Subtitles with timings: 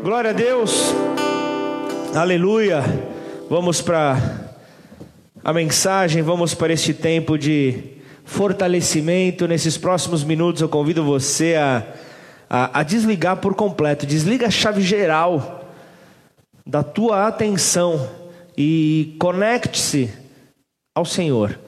[0.00, 0.92] Glória a Deus.
[2.14, 2.82] Aleluia.
[3.48, 4.50] Vamos para
[5.44, 9.46] a mensagem, vamos para este tempo de fortalecimento.
[9.46, 11.86] Nesses próximos minutos eu convido você a,
[12.48, 14.06] a, a desligar por completo.
[14.06, 15.70] Desliga a chave geral
[16.66, 18.08] da tua atenção
[18.56, 20.10] e conecte-se
[20.94, 21.58] ao Senhor.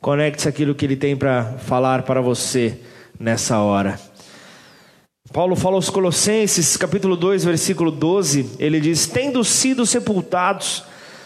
[0.00, 2.78] Conecte-se aquilo que Ele tem para falar para você
[3.18, 3.98] nessa hora.
[5.32, 10.84] Paulo fala aos Colossenses, capítulo 2, versículo 12, ele diz: Tendo sido sepultados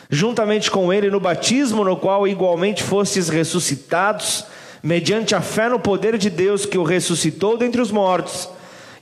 [0.08, 4.44] juntamente com ele no batismo, no qual igualmente fostes ressuscitados,
[4.80, 8.48] mediante a fé no poder de Deus que o ressuscitou dentre os mortos,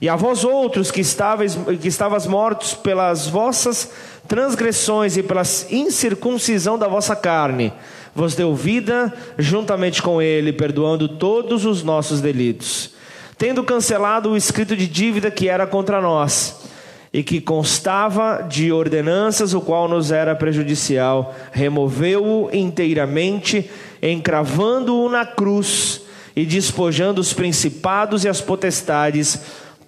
[0.01, 3.91] e a vós outros que estavas, que estavas mortos pelas vossas
[4.27, 7.71] transgressões e pela incircuncisão da vossa carne,
[8.15, 12.94] vos deu vida juntamente com ele, perdoando todos os nossos delitos
[13.37, 16.63] tendo cancelado o escrito de dívida que era contra nós
[17.11, 23.69] e que constava de ordenanças, o qual nos era prejudicial, removeu-o inteiramente,
[24.01, 26.01] encravando-o na cruz
[26.35, 29.39] e despojando os principados e as potestades,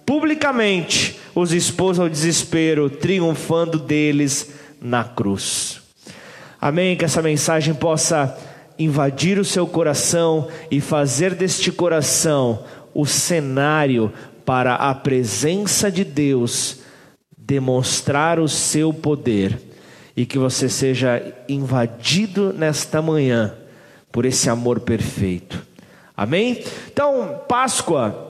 [0.06, 5.82] publicamente os expôs ao desespero, triunfando deles na cruz.
[6.58, 6.96] Amém.
[6.96, 8.36] Que essa mensagem possa
[8.78, 14.12] invadir o seu coração e fazer deste coração o cenário
[14.44, 16.80] para a presença de Deus
[17.36, 19.58] demonstrar o seu poder
[20.16, 23.54] e que você seja invadido nesta manhã
[24.10, 25.64] por esse amor perfeito.
[26.16, 26.64] Amém?
[26.90, 28.27] Então, Páscoa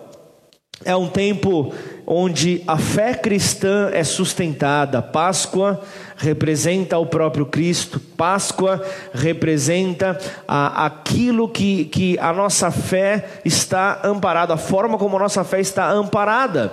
[0.84, 1.72] é um tempo
[2.06, 5.02] onde a fé cristã é sustentada.
[5.02, 5.80] Páscoa
[6.16, 14.54] representa o próprio Cristo, Páscoa representa a, aquilo que, que a nossa fé está amparada,
[14.54, 16.72] a forma como a nossa fé está amparada.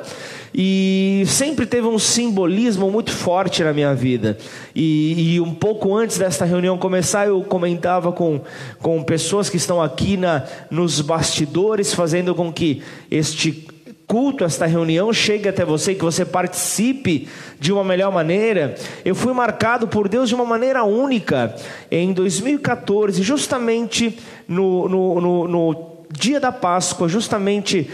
[0.57, 4.37] E sempre teve um simbolismo muito forte na minha vida.
[4.73, 8.39] E, e, um pouco antes desta reunião começar, eu comentava com,
[8.79, 12.81] com pessoas que estão aqui na, nos bastidores, fazendo com que
[13.11, 13.74] este
[14.07, 17.27] culto, esta reunião chegue até você, que você participe
[17.59, 18.75] de uma melhor maneira.
[19.03, 21.55] Eu fui marcado por Deus de uma maneira única
[21.89, 24.17] em 2014, justamente
[24.47, 27.89] no, no, no, no dia da Páscoa, justamente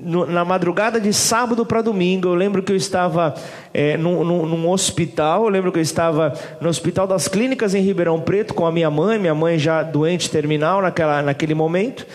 [0.00, 3.34] na madrugada de sábado para domingo, eu lembro que eu estava
[3.74, 8.20] é, num, num, hospital, eu lembro que eu estava no Hospital das Clínicas em Ribeirão
[8.20, 12.06] Preto com a minha mãe, minha mãe já doente terminal naquela, naquele momento.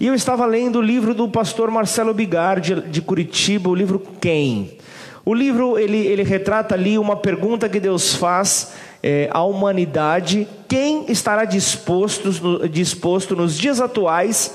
[0.00, 4.00] E eu estava lendo o livro do pastor Marcelo Bigar, de, de Curitiba, o livro
[4.20, 4.78] Quem?
[5.24, 11.10] O livro ele, ele retrata ali uma pergunta que Deus faz é, à humanidade: quem
[11.10, 14.54] estará disposto, disposto nos dias atuais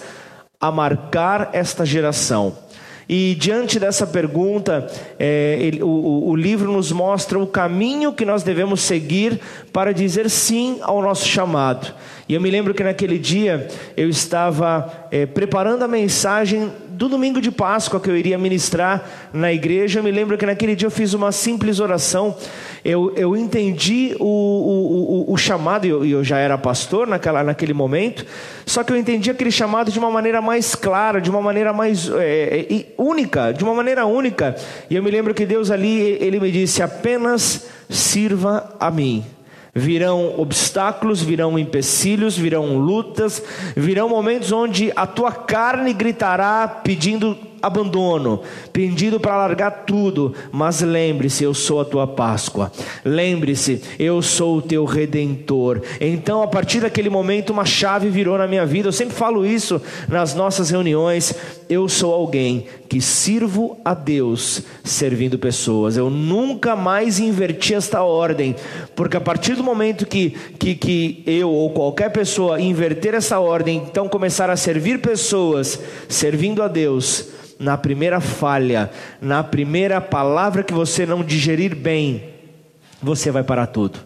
[0.62, 2.56] a marcar esta geração?
[3.08, 4.88] E diante dessa pergunta,
[5.20, 9.40] é, ele, o, o, livro nos mostra o caminho que nós devemos seguir
[9.72, 11.94] para dizer sim ao nosso chamado.
[12.28, 16.72] E eu me lembro que naquele dia eu estava é, preparando a mensagem
[17.04, 19.04] do domingo de Páscoa que eu iria ministrar
[19.34, 20.00] na igreja.
[20.00, 22.36] Eu me lembro que naquele dia eu fiz uma simples oração.
[22.84, 27.44] Eu, eu entendi o, o, o, o chamado, e eu, eu, já era pastor naquela,
[27.44, 28.26] naquele momento,
[28.66, 32.10] só que eu entendi aquele chamado de uma maneira mais clara, de uma maneira mais
[32.10, 34.56] é, é, única, de uma maneira única.
[34.90, 39.26] E eu me lembro que Deus ali, ele me disse: apenas sirva a mim.
[39.76, 43.44] Virão obstáculos, virão empecilhos, virão lutas,
[43.76, 48.42] virão momentos onde a tua carne gritará pedindo abandono,
[48.74, 52.70] pedindo para largar tudo, mas lembre-se, eu sou a tua Páscoa.
[53.06, 55.82] Lembre-se, eu sou o teu redentor.
[56.02, 58.90] Então, a partir daquele momento, uma chave virou na minha vida.
[58.90, 61.34] Eu sempre falo isso nas nossas reuniões.
[61.70, 65.96] Eu sou alguém que sirvo a Deus servindo pessoas.
[65.96, 68.56] Eu nunca mais inverti esta ordem,
[68.94, 73.82] porque a partir do momento que, que, que eu ou qualquer pessoa inverter essa ordem,
[73.90, 75.80] então começar a servir pessoas,
[76.10, 77.30] servindo a Deus,
[77.64, 78.92] na primeira falha,
[79.22, 82.24] na primeira palavra que você não digerir bem,
[83.02, 84.00] você vai parar tudo.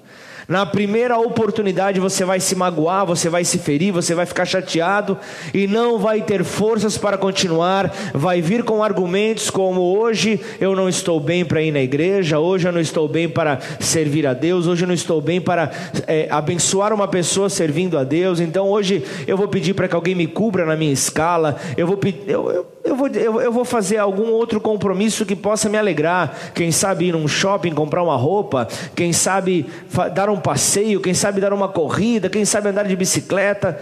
[0.47, 5.17] Na primeira oportunidade você vai se magoar, você vai se ferir, você vai ficar chateado
[5.53, 7.93] e não vai ter forças para continuar.
[8.13, 12.65] Vai vir com argumentos como: hoje eu não estou bem para ir na igreja, hoje
[12.65, 15.69] eu não estou bem para servir a Deus, hoje eu não estou bem para
[16.07, 18.39] é, abençoar uma pessoa servindo a Deus.
[18.39, 21.57] Então hoje eu vou pedir para que alguém me cubra na minha escala.
[21.75, 22.23] Eu vou pedir.
[22.25, 26.53] Eu, eu, eu vou, eu, eu, vou fazer algum outro compromisso que possa me alegrar.
[26.53, 29.65] Quem sabe ir num shopping comprar uma roupa, quem sabe
[30.13, 33.79] dar um passeio, quem sabe dar uma corrida, quem sabe andar de bicicleta,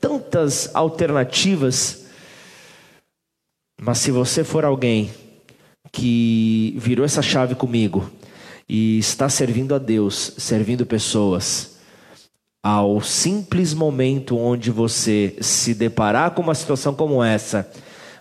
[0.00, 2.04] tantas alternativas.
[3.80, 5.10] Mas se você for alguém
[5.90, 8.10] que virou essa chave comigo
[8.68, 11.78] e está servindo a Deus, servindo pessoas,
[12.62, 17.68] ao simples momento onde você se deparar com uma situação como essa,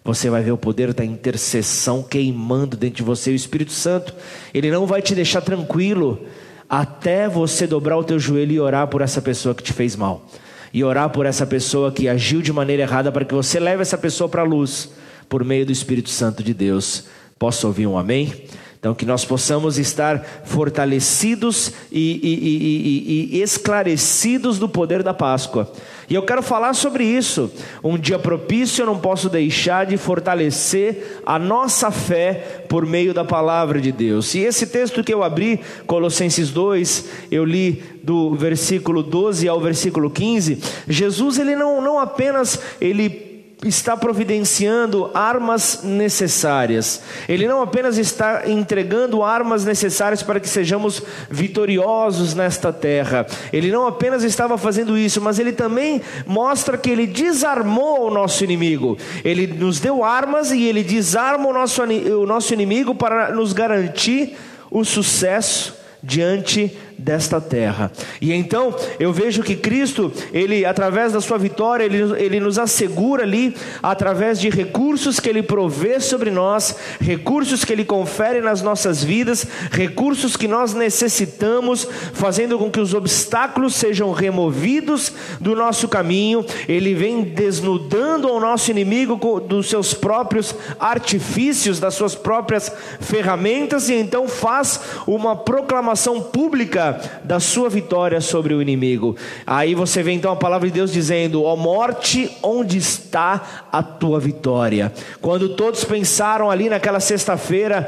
[0.03, 3.31] você vai ver o poder da intercessão queimando dentro de você.
[3.31, 4.13] O Espírito Santo,
[4.53, 6.25] ele não vai te deixar tranquilo
[6.68, 10.25] até você dobrar o teu joelho e orar por essa pessoa que te fez mal.
[10.74, 13.98] E orar por essa pessoa que agiu de maneira errada para que você leve essa
[13.98, 14.89] pessoa para a luz
[15.27, 17.06] por meio do Espírito Santo de Deus.
[17.38, 18.45] Posso ouvir um amém?
[18.81, 25.72] Então, que nós possamos estar fortalecidos e, e, e, e, esclarecidos do poder da Páscoa.
[26.10, 27.51] E eu quero falar sobre isso.
[27.83, 33.24] Um dia propício, eu não posso deixar de fortalecer a nossa fé por meio da
[33.24, 34.33] palavra de Deus.
[34.33, 40.10] E esse texto que eu abri, Colossenses 2, eu li do versículo 12 ao versículo
[40.10, 40.57] 15.
[40.88, 43.31] Jesus, ele não, não apenas ele
[43.63, 47.02] está providenciando armas necessárias.
[47.30, 53.28] Ele não apenas está entregando armas necessárias para que sejamos vitoriosos nesta terra.
[53.54, 58.44] Ele não apenas estava fazendo isso, mas ele também mostra que ele desarmou o nosso
[58.44, 58.98] inimigo.
[59.24, 64.38] Ele nos deu armas e ele desarma o nosso, o nosso inimigo para nos garantir
[64.72, 67.92] o sucesso diante desta terra.
[68.21, 73.24] E então eu vejo que Cristo, ele através da sua vitória, ele, ele nos assegura
[73.24, 79.03] ali através de recursos que ele provê sobre nós, recursos que ele confere nas nossas
[79.03, 86.45] vidas, recursos que nós necessitamos, fazendo com que os obstáculos sejam removidos do nosso caminho.
[86.68, 93.95] Ele vem desnudando ao nosso inimigo dos seus próprios artifícios, das suas próprias ferramentas e
[93.95, 96.91] então faz uma proclamação pública
[97.24, 99.16] da sua vitória sobre o inimigo.
[99.46, 104.20] Aí você vê então a palavra de Deus dizendo: Ó morte, onde está a tua
[104.20, 104.92] vitória?
[105.22, 107.88] Quando todos pensaram ali naquela sexta-feira,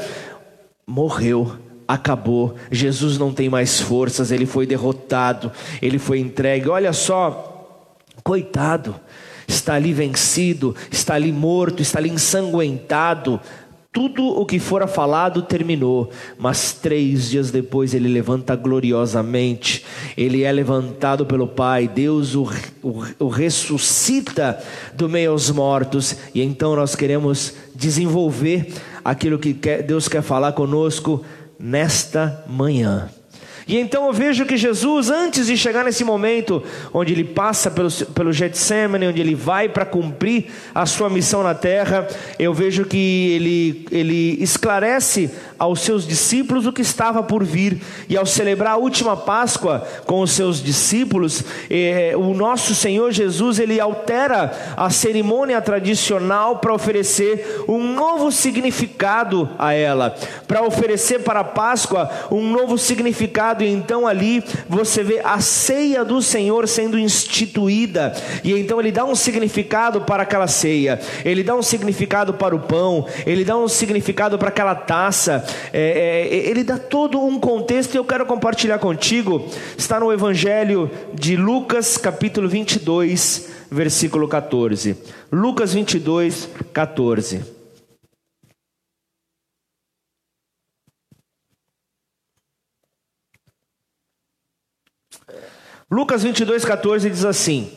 [0.85, 2.55] morreu acabou.
[2.71, 5.51] Jesus não tem mais forças, ele foi derrotado,
[5.81, 6.69] ele foi entregue.
[6.69, 7.67] Olha só,
[8.23, 8.95] coitado,
[9.47, 13.39] está ali vencido, está ali morto, está ali ensanguentado.
[13.93, 19.85] Tudo o que fora falado terminou, mas três dias depois ele levanta gloriosamente,
[20.17, 22.49] ele é levantado pelo Pai, Deus o,
[22.81, 24.57] o, o ressuscita
[24.95, 28.73] do meio aos mortos, e então nós queremos desenvolver
[29.05, 31.23] aquilo que quer, Deus quer falar conosco
[31.59, 33.11] nesta manhã.
[33.67, 36.63] E então eu vejo que Jesus, antes de chegar nesse momento,
[36.93, 41.53] onde ele passa pelo, pelo Getsemane, onde ele vai para cumprir a sua missão na
[41.53, 42.07] terra,
[42.37, 47.81] eu vejo que ele, ele esclarece aos seus discípulos o que estava por vir.
[48.09, 53.59] E ao celebrar a última Páscoa com os seus discípulos, eh, o nosso Senhor Jesus
[53.59, 60.15] ele altera a cerimônia tradicional para oferecer um novo significado a ela,
[60.47, 63.52] para oferecer para a Páscoa um novo significado.
[63.61, 68.13] E então ali você vê a ceia do Senhor sendo instituída,
[68.43, 72.59] e então ele dá um significado para aquela ceia, ele dá um significado para o
[72.59, 77.93] pão, ele dá um significado para aquela taça, é, é, ele dá todo um contexto
[77.93, 79.47] e eu quero compartilhar contigo.
[79.77, 84.95] Está no Evangelho de Lucas, capítulo 22, versículo 14.
[85.31, 87.62] Lucas 22, 14.
[95.93, 97.71] Lucas 22, 14 diz assim: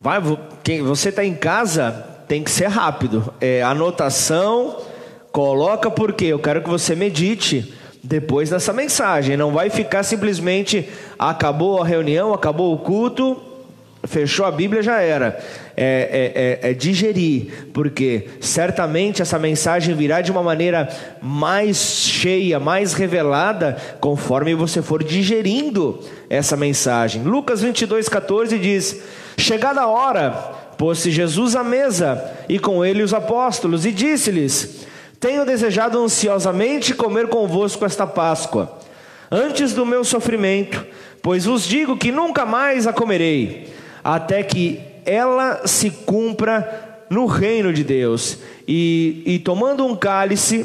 [0.00, 0.20] Vai,
[0.62, 1.92] quem, você está em casa,
[2.26, 3.32] tem que ser rápido.
[3.40, 4.76] É, anotação
[5.32, 9.36] Coloca porque eu quero que você medite depois dessa mensagem.
[9.36, 13.40] Não vai ficar simplesmente acabou a reunião, acabou o culto,
[14.08, 15.38] fechou a Bíblia, já era.
[15.76, 20.88] É, é, é, é, digerir, porque certamente essa mensagem virá de uma maneira
[21.22, 27.22] mais cheia, mais revelada, conforme você for digerindo essa mensagem.
[27.22, 29.02] Lucas 22, 14 diz:
[29.36, 30.30] Chegada a hora,
[30.76, 34.88] pôs-se Jesus à mesa e com ele os apóstolos, e disse-lhes:
[35.20, 38.78] tenho desejado ansiosamente comer convosco esta Páscoa,
[39.30, 40.86] antes do meu sofrimento,
[41.20, 43.68] pois vos digo que nunca mais a comerei,
[44.14, 48.38] até que ela se cumpra no reino de Deus.
[48.66, 50.64] E, e tomando um cálice,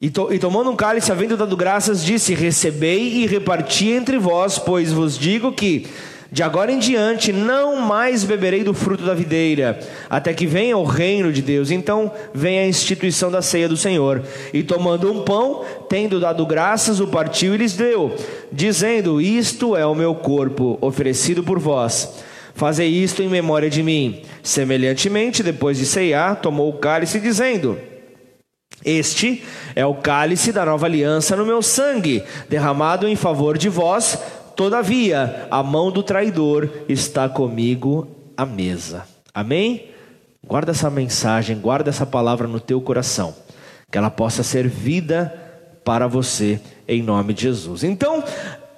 [0.00, 4.60] e, to, e, tomando um cálice, havendo dado graças, disse: Recebei e reparti entre vós,
[4.60, 5.88] pois vos digo que
[6.32, 10.84] de agora em diante não mais beberei do fruto da videira, até que venha o
[10.84, 11.70] reino de Deus.
[11.70, 14.22] Então vem a instituição da ceia do Senhor.
[14.52, 18.14] E tomando um pão, tendo dado graças, o partiu e lhes deu,
[18.52, 22.08] dizendo: Isto é o meu corpo, oferecido por vós.
[22.54, 24.22] Fazei isto em memória de mim.
[24.42, 27.78] Semelhantemente, depois de ceiar, tomou o cálice, dizendo:
[28.84, 29.42] Este
[29.74, 34.18] é o cálice da nova aliança no meu sangue, derramado em favor de vós.
[34.60, 39.06] Todavia, a mão do traidor está comigo à mesa.
[39.32, 39.86] Amém?
[40.46, 43.34] Guarda essa mensagem, guarda essa palavra no teu coração,
[43.90, 45.32] que ela possa ser vida
[45.82, 47.82] para você, em nome de Jesus.
[47.82, 48.22] Então,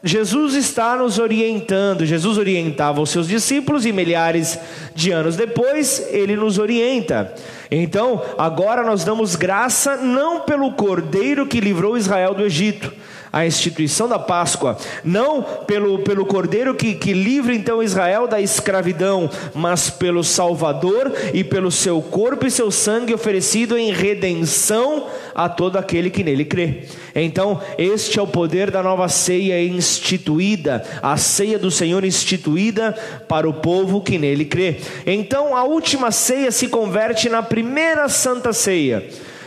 [0.04, 4.56] Jesus está nos orientando, Jesus orientava os seus discípulos e milhares
[4.94, 7.34] de anos depois ele nos orienta.
[7.68, 12.92] Então, agora nós damos graça não pelo cordeiro que livrou Israel do Egito,
[13.32, 19.30] a instituição da Páscoa, não pelo, pelo cordeiro que, que livra então Israel da escravidão,
[19.54, 25.78] mas pelo Salvador e pelo seu corpo e seu sangue oferecido em redenção a todo
[25.78, 26.84] aquele que nele crê.
[27.14, 32.92] Então, este é o poder da nova ceia instituída, a ceia do Senhor instituída
[33.26, 34.76] para o povo que nele crê.
[35.06, 39.02] Então, a última ceia se converte na primeira santa ceia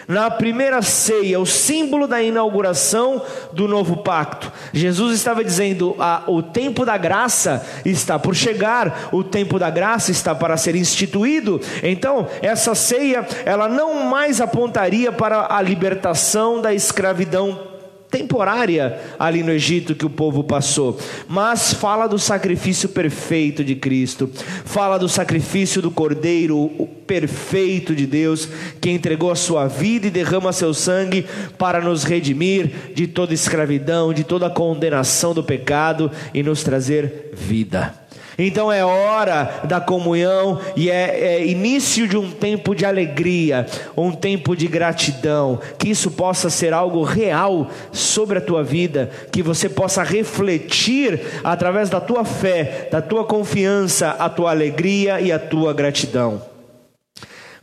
[0.07, 3.21] na primeira ceia, o símbolo da inauguração
[3.51, 4.51] do novo pacto.
[4.73, 10.11] Jesus estava dizendo: ah, o tempo da graça está por chegar, o tempo da graça
[10.11, 11.59] está para ser instituído.
[11.83, 17.74] Então, essa ceia, ela não mais apontaria para a libertação da escravidão
[18.09, 20.97] temporária ali no Egito que o povo passou,
[21.27, 24.29] mas fala do sacrifício perfeito de Cristo,
[24.63, 26.69] fala do sacrifício do Cordeiro
[27.05, 28.47] perfeito de Deus,
[28.79, 31.25] que entregou a sua vida e derrama seu sangue
[31.57, 38.04] para nos redimir de toda escravidão, de toda condenação do pecado e nos trazer vida.
[38.37, 43.65] Então é hora da comunhão e é, é, início de um tempo de alegria,
[43.95, 45.59] um tempo de gratidão.
[45.79, 51.89] Que isso possa ser algo real sobre a tua vida, que você possa refletir através
[51.89, 56.41] da tua fé, da tua confiança, a tua alegria e a tua gratidão.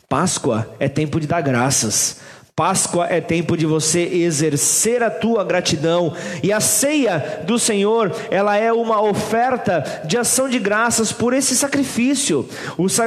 [0.08, 2.20] Páscoa é tempo de dar graças.
[2.54, 8.58] Páscoa é tempo de você exercer a tua gratidão, e a ceia do Senhor, ela
[8.58, 12.46] é uma oferta de ação de graças por esse sacrifício,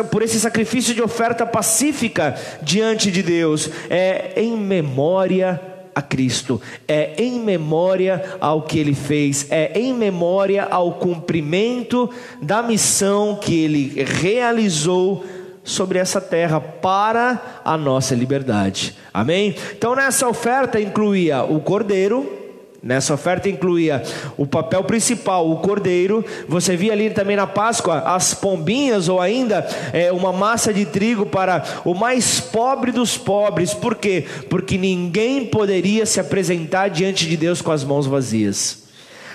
[0.10, 5.62] por esse sacrifício de oferta pacífica diante de Deus, é em memória
[5.94, 12.10] a Cristo, é em memória ao que ele fez, é em memória ao cumprimento
[12.42, 15.24] da missão que ele realizou
[15.66, 18.96] sobre essa terra para a nossa liberdade.
[19.14, 19.54] Amém?
[19.78, 22.46] Então nessa oferta incluía o cordeiro,
[22.86, 24.04] Nessa oferta incluía
[24.38, 26.24] o papel principal, o cordeiro.
[26.48, 31.26] Você via ali também na Páscoa as pombinhas ou ainda é, uma massa de trigo
[31.26, 33.74] para o mais pobre dos pobres.
[33.74, 34.26] Por quê?
[34.52, 38.85] Porque ninguém poderia se apresentar diante de Deus com as mãos vazias.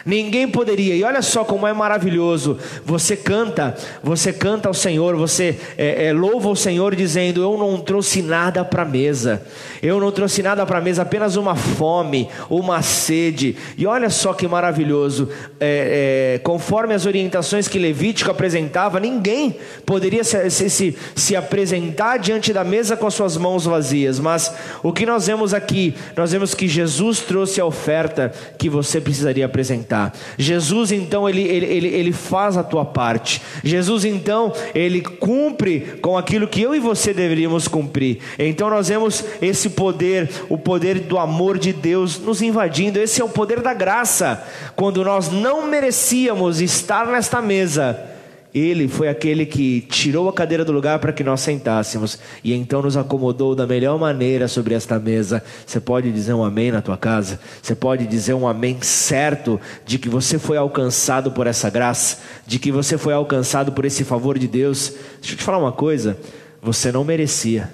[0.05, 2.59] Ninguém poderia, e olha só como é maravilhoso.
[2.85, 7.79] Você canta, você canta ao Senhor, você é, é, louva o Senhor dizendo: Eu não
[7.79, 9.43] trouxe nada para a mesa,
[9.83, 13.57] eu não trouxe nada para a mesa, apenas uma fome, uma sede.
[13.77, 15.29] E olha só que maravilhoso,
[15.61, 22.19] é, é conforme as orientações que Levítico apresentava, ninguém poderia se, se, se, se apresentar
[22.19, 24.53] diante da mesa com as suas mãos vazias, mas
[24.83, 29.45] o que nós vemos aqui, nós vemos que Jesus trouxe a oferta que você precisaria
[29.45, 29.90] apresentar.
[30.39, 33.41] Jesus então ele, ele, ele, ele faz a tua parte.
[33.63, 38.19] Jesus então ele cumpre com aquilo que eu e você deveríamos cumprir.
[38.39, 42.99] Então nós vemos esse poder, o poder do amor de Deus nos invadindo.
[42.99, 44.43] Esse é o poder da graça.
[44.77, 48.10] Quando nós não merecíamos estar nesta mesa,
[48.53, 52.83] ele foi aquele que tirou a cadeira do lugar para que nós sentássemos e então
[52.83, 55.43] nos acomodou da melhor maneira sobre esta mesa.
[55.65, 57.41] Você pode dizer um amém na tua casa?
[57.63, 62.59] Você pode dizer um amém certo de que você foi alcançado por essa graça, de
[62.59, 64.95] que você foi alcançado por esse favor de Deus?
[65.21, 66.19] Deixa eu te falar uma coisa,
[66.61, 67.71] você não merecia.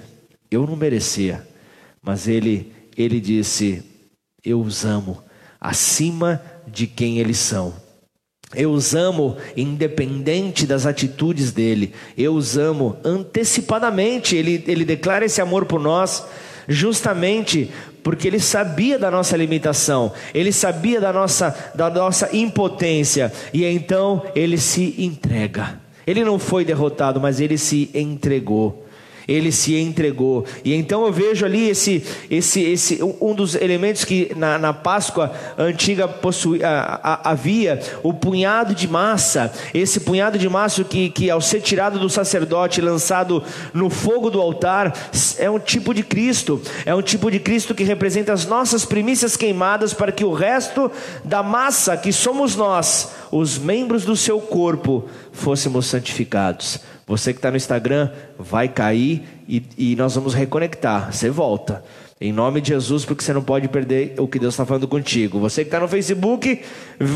[0.51, 1.45] Eu não merecia.
[2.01, 3.83] Mas ele ele disse:
[4.43, 5.23] "Eu os amo
[5.59, 7.86] acima de quem eles são."
[8.55, 11.93] Eu os amo independente das atitudes dele.
[12.17, 14.35] Eu os amo antecipadamente.
[14.35, 16.23] Ele, ele declara esse amor por nós
[16.67, 17.69] justamente
[18.03, 24.23] porque ele sabia da nossa limitação, ele sabia da nossa, da nossa impotência, e então
[24.33, 25.77] ele se entrega.
[26.05, 28.86] Ele não foi derrotado, mas ele se entregou
[29.27, 30.45] ele se entregou.
[30.63, 35.31] E então eu vejo ali esse, esse, esse um dos elementos que na, na Páscoa
[35.57, 39.51] antiga possui, a, a, havia, o punhado de massa.
[39.73, 43.43] Esse punhado de massa que, que ao ser tirado do sacerdote, lançado
[43.73, 44.93] no fogo do altar,
[45.37, 46.61] é um tipo de Cristo.
[46.85, 50.89] É um tipo de Cristo que representa as nossas primícias queimadas para que o resto
[51.23, 56.79] da massa que somos nós, os membros do seu corpo, fôssemos santificados.
[57.07, 61.13] Você que está no Instagram vai cair e, e nós vamos reconectar.
[61.13, 61.81] Você volta.
[62.19, 65.39] Em nome de Jesus, porque você não pode perder o que Deus está falando contigo.
[65.39, 66.61] Você que está no Facebook,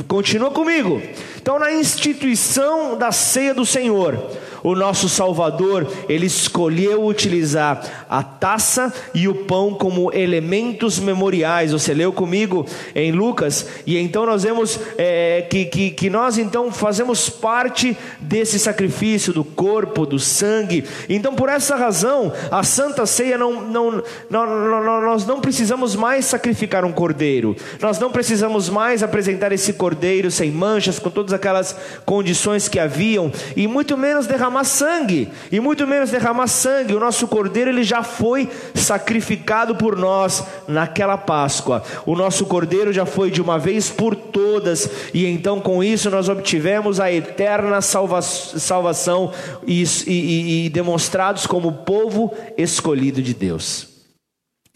[0.08, 1.02] continua comigo.
[1.36, 4.30] Então, na instituição da ceia do Senhor,
[4.64, 11.72] o nosso Salvador, ele escolheu utilizar a taça e o pão como elementos memoriais.
[11.72, 16.72] Você leu comigo em Lucas, e então nós vemos é, que, que, que nós então
[16.72, 20.84] fazemos parte desse sacrifício do corpo, do sangue.
[21.10, 26.26] Então, por essa razão, a Santa Ceia não, não, não, não nós não precisamos mais
[26.26, 31.76] sacrificar um cordeiro, nós não precisamos mais apresentar esse cordeiro sem manchas, com todas aquelas
[32.06, 36.94] condições que haviam, e muito menos derramar derramar sangue, e muito menos derramar sangue.
[36.94, 41.82] O nosso cordeiro ele já foi sacrificado por nós naquela Páscoa.
[42.06, 46.28] O nosso cordeiro já foi de uma vez por todas, e então com isso nós
[46.28, 49.32] obtivemos a eterna salva salvação
[49.66, 53.88] e, e, e demonstrados como povo escolhido de Deus.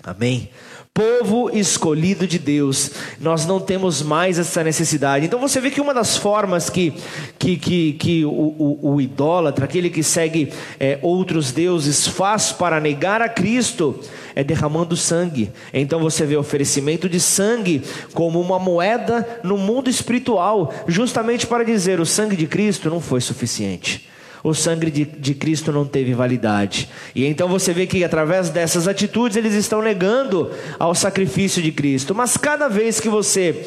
[0.04, 0.50] Amém
[0.96, 5.26] povo escolhido de Deus, nós não temos mais essa necessidade.
[5.26, 6.94] Então você vê que uma das formas que,
[7.38, 12.80] que, que, que o, o, o idólatra, aquele que segue é, outros deuses, faz para
[12.80, 14.00] negar a Cristo
[14.34, 15.52] é derramando sangue.
[15.74, 17.82] Então você vê o oferecimento de sangue
[18.14, 23.20] como uma moeda no mundo espiritual, justamente para dizer: o sangue de Cristo não foi
[23.20, 24.15] suficiente
[24.46, 26.88] o sangue de, de Cristo não teve validade.
[27.16, 32.14] E então você vê que através dessas atitudes eles estão negando ao sacrifício de Cristo.
[32.14, 33.66] Mas cada vez que você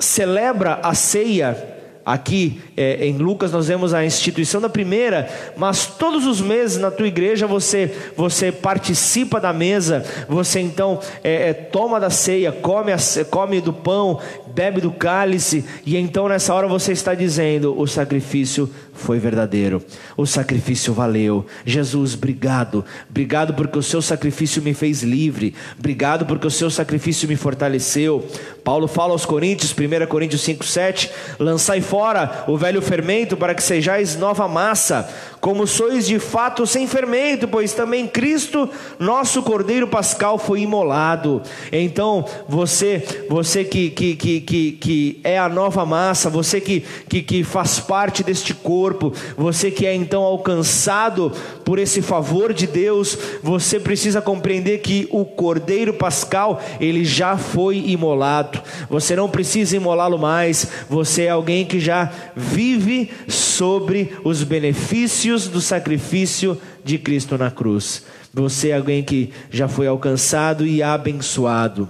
[0.00, 1.72] celebra a ceia,
[2.04, 6.90] Aqui é, em Lucas nós vemos a instituição da primeira, mas todos os meses na
[6.90, 12.90] tua igreja você você participa da mesa, você então é, é, toma da ceia, come,
[12.90, 12.96] a,
[13.30, 14.18] come do pão,
[14.52, 18.68] bebe do cálice, e então nessa hora você está dizendo: o sacrifício
[19.02, 19.82] foi verdadeiro,
[20.16, 21.44] o sacrifício valeu.
[21.66, 27.28] Jesus, obrigado, obrigado porque o seu sacrifício me fez livre, obrigado porque o seu sacrifício
[27.28, 28.26] me fortaleceu.
[28.64, 34.16] Paulo fala aos Coríntios, 1 Coríntios 5,7: lançai fora o velho fermento para que sejais
[34.16, 35.08] nova massa
[35.42, 41.42] como sois de fato sem fermento, pois também Cristo, nosso Cordeiro Pascal, foi imolado.
[41.72, 47.22] Então, você, você que, que, que, que, que é a nova massa, você que, que,
[47.22, 51.32] que faz parte deste corpo, você que é então alcançado
[51.64, 57.78] por esse favor de Deus, você precisa compreender que o Cordeiro Pascal, ele já foi
[57.78, 58.62] imolado.
[58.88, 65.60] Você não precisa imolá-lo mais, você é alguém que já vive sobre os benefícios do
[65.60, 68.04] sacrifício de Cristo na cruz.
[68.32, 71.88] Você é alguém que já foi alcançado e abençoado.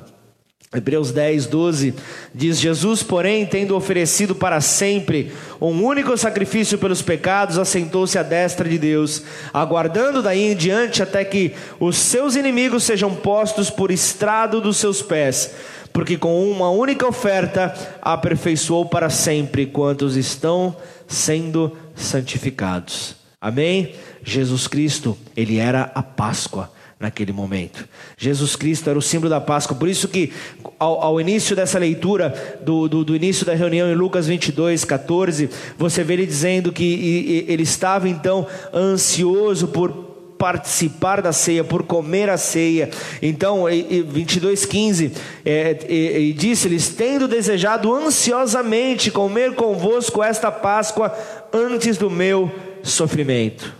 [0.75, 1.95] Hebreus 10, 12
[2.35, 8.67] diz: Jesus, porém, tendo oferecido para sempre um único sacrifício pelos pecados, assentou-se à destra
[8.67, 14.63] de Deus, aguardando daí em diante até que os seus inimigos sejam postos por estrado
[14.63, 15.55] dos seus pés,
[15.93, 20.75] porque com uma única oferta aperfeiçoou para sempre quantos estão
[21.07, 23.22] sendo santificados.
[23.43, 23.97] Amém?
[24.23, 27.89] Jesus Cristo, ele era a Páscoa naquele momento.
[28.17, 29.77] Jesus Cristo era o símbolo da Páscoa.
[29.77, 30.33] Por isso que
[30.79, 35.51] ao, ao início dessa leitura, do, do, do, início da reunião em Lucas 22, 14,
[35.77, 41.65] você vê ele dizendo que e, e, ele estava então ansioso por participar da ceia,
[41.65, 42.91] por comer a ceia.
[43.21, 45.13] Então, 22:15
[45.45, 51.13] é, e, e disse-lhes: tendo desejado ansiosamente comer convosco esta Páscoa
[51.53, 52.51] antes do meu
[52.83, 53.75] sofrimento.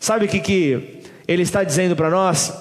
[0.00, 2.52] Sabe o que, que ele está dizendo para nós?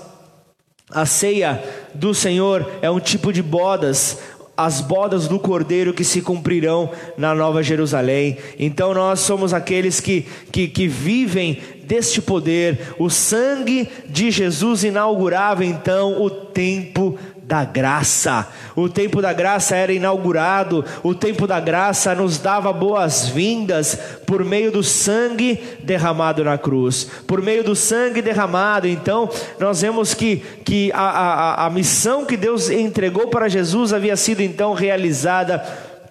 [0.90, 1.62] A ceia
[1.94, 4.20] do Senhor é um tipo de bodas,
[4.56, 8.38] as bodas do Cordeiro que se cumprirão na Nova Jerusalém.
[8.60, 12.94] Então nós somos aqueles que, que, que vivem deste poder.
[13.00, 18.48] O sangue de Jesus inaugurava então o tempo da graça.
[18.76, 24.72] O tempo da graça era inaugurado, o tempo da graça nos dava boas-vindas por meio
[24.72, 27.08] do sangue derramado na cruz.
[27.28, 29.30] Por meio do sangue derramado, então,
[29.60, 34.42] nós vemos que, que a, a, a missão que Deus entregou para Jesus havia sido
[34.42, 35.60] então realizada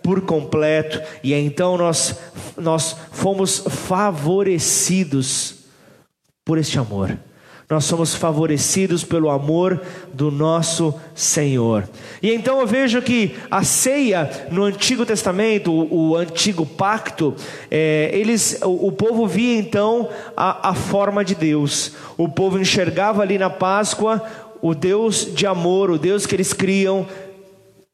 [0.02, 2.18] por completo, e então nós,
[2.56, 5.54] nós fomos favorecidos
[6.44, 7.16] por este amor
[7.72, 9.80] nós somos favorecidos pelo amor
[10.12, 11.88] do nosso Senhor.
[12.22, 17.34] E então eu vejo que a ceia no Antigo Testamento, o, o Antigo Pacto,
[17.70, 21.92] é, eles, o, o, povo via então a, a forma de Deus.
[22.18, 24.22] O povo enxergava ali na Páscoa
[24.60, 27.06] o Deus de amor, o Deus que eles criam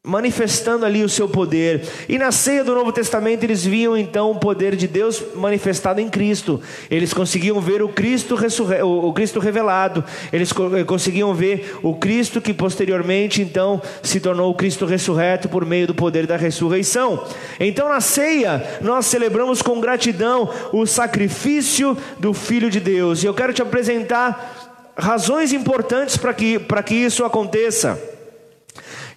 [0.09, 1.87] manifestando ali o seu poder.
[2.09, 6.09] E na ceia do Novo Testamento eles viam então o poder de Deus manifestado em
[6.09, 6.63] Cristo.
[6.91, 8.81] Eles conseguiam ver o Cristo, ressurre...
[8.81, 10.03] o Cristo revelado.
[10.33, 10.51] Eles
[10.87, 15.95] conseguiam ver o Cristo que posteriormente então se tornou o Cristo ressurreto por meio do
[15.95, 17.23] poder da ressurreição.
[17.61, 23.23] Então na ceia nós celebramos com gratidão o sacrifício do Filho de Deus.
[23.23, 28.17] E eu quero te apresentar razões importantes para que, para que isso aconteça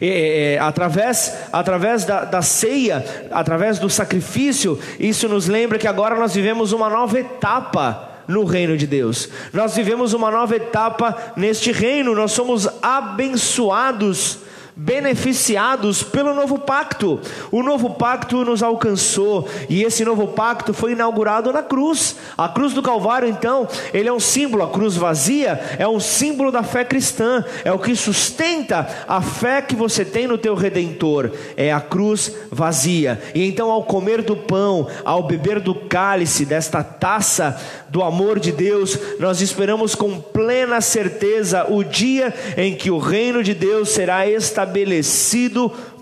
[0.02, 6.16] é, é, através, através da, da ceia, através do sacrifício, isso nos lembra que agora
[6.16, 9.30] nós vivemos uma nova etapa no reino de Deus.
[9.54, 14.40] Nós vivemos uma nova etapa neste reino, nós somos abençoados
[14.76, 17.20] beneficiados pelo novo pacto.
[17.52, 22.16] O novo pacto nos alcançou e esse novo pacto foi inaugurado na cruz.
[22.38, 26.52] A cruz do Calvário, então, ele é um símbolo, a cruz vazia é um símbolo
[26.52, 31.32] da fé cristã, é o que sustenta a fé que você tem no teu redentor,
[31.56, 33.22] é a cruz vazia.
[33.34, 38.52] E então ao comer do pão, ao beber do cálice desta taça do amor de
[38.52, 44.26] Deus, nós esperamos com plena certeza o dia em que o reino de Deus será
[44.26, 44.61] estabelecido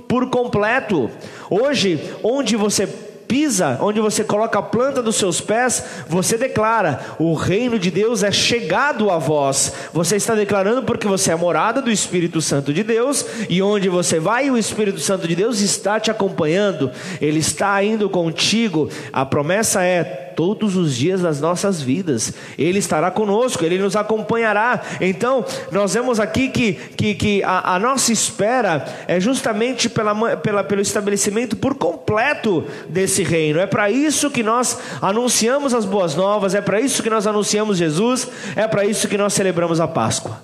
[0.07, 1.09] por completo.
[1.49, 2.87] Hoje, onde você
[3.29, 8.23] pisa, onde você coloca a planta dos seus pés, você declara: o reino de Deus
[8.23, 9.71] é chegado a vós.
[9.93, 14.19] Você está declarando porque você é morada do Espírito Santo de Deus, e onde você
[14.19, 16.91] vai, o Espírito Santo de Deus está te acompanhando,
[17.21, 18.89] ele está indo contigo.
[19.13, 22.31] A promessa é todos os dias das nossas vidas.
[22.57, 24.81] Ele estará conosco, Ele nos acompanhará.
[25.01, 30.63] Então, nós vemos aqui que, que, que a, a nossa espera é justamente pela, pela,
[30.63, 33.59] pelo estabelecimento por completo desse reino.
[33.59, 37.77] É para isso que nós anunciamos as boas novas, é para isso que nós anunciamos
[37.77, 38.25] Jesus,
[38.55, 40.41] é para isso que nós celebramos a Páscoa.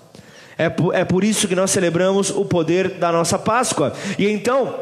[0.58, 3.94] É por, é por isso que nós celebramos o poder da nossa Páscoa.
[4.20, 4.76] E então,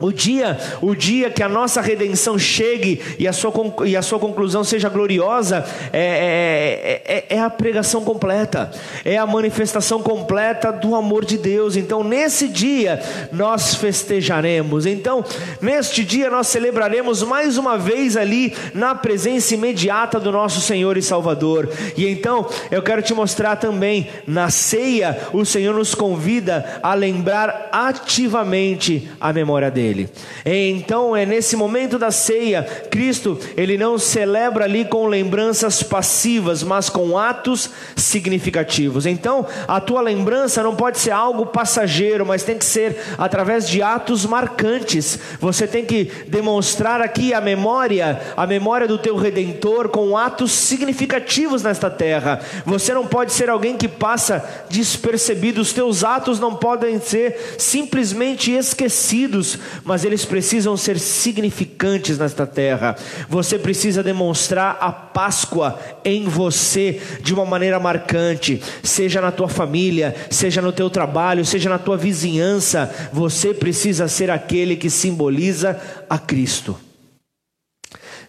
[0.00, 3.52] o dia, o dia que a nossa redenção chegue e a sua,
[3.86, 8.72] e a sua conclusão seja gloriosa, é, é, é, é, a pregação completa,
[9.04, 11.76] é a manifestação completa do amor de Deus.
[11.76, 14.84] Então, nesse dia, nós festejaremos.
[14.84, 15.24] Então,
[15.60, 21.02] neste dia, nós celebraremos mais uma vez ali, na presença imediata do nosso Senhor e
[21.02, 21.70] Salvador.
[21.96, 27.68] E então, eu quero te mostrar também, na ceia, o Senhor nos convida a lembrar
[27.70, 30.08] ativamente a memória dele dele.
[30.46, 36.88] Então é nesse momento da ceia, Cristo, ele não celebra ali com lembranças passivas, mas
[36.88, 39.04] com atos significativos.
[39.04, 43.82] Então, a tua lembrança não pode ser algo passageiro, mas tem que ser através de
[43.82, 45.18] atos marcantes.
[45.38, 51.62] Você tem que demonstrar aqui a memória, a memória do teu redentor com atos significativos
[51.62, 52.40] nesta terra.
[52.64, 58.50] Você não pode ser alguém que passa despercebido, os teus atos não podem ser simplesmente
[58.50, 62.96] esquecidos, mas eles precisam ser significantes nesta terra.
[63.28, 70.14] Você precisa demonstrar a Páscoa em você de uma maneira marcante, seja na tua família,
[70.30, 72.92] seja no teu trabalho, seja na tua vizinhança.
[73.12, 76.78] Você precisa ser aquele que simboliza a Cristo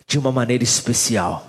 [0.08, 1.48] de uma maneira especial,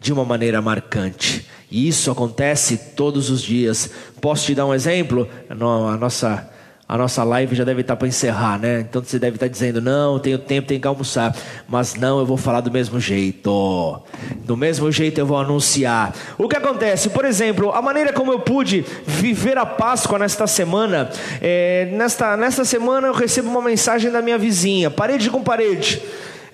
[0.00, 1.46] de uma maneira marcante.
[1.70, 3.90] E isso acontece todos os dias.
[4.20, 5.28] Posso te dar um exemplo?
[5.50, 6.50] A nossa
[6.88, 8.80] a nossa live já deve estar para encerrar, né?
[8.80, 11.36] Então você deve estar dizendo: não, tenho tempo, tenho que almoçar.
[11.68, 14.00] Mas não, eu vou falar do mesmo jeito.
[14.46, 16.14] Do mesmo jeito eu vou anunciar.
[16.38, 17.10] O que acontece?
[17.10, 21.10] Por exemplo, a maneira como eu pude viver a Páscoa nesta semana.
[21.42, 26.00] É, nesta, nesta semana eu recebo uma mensagem da minha vizinha, parede com parede.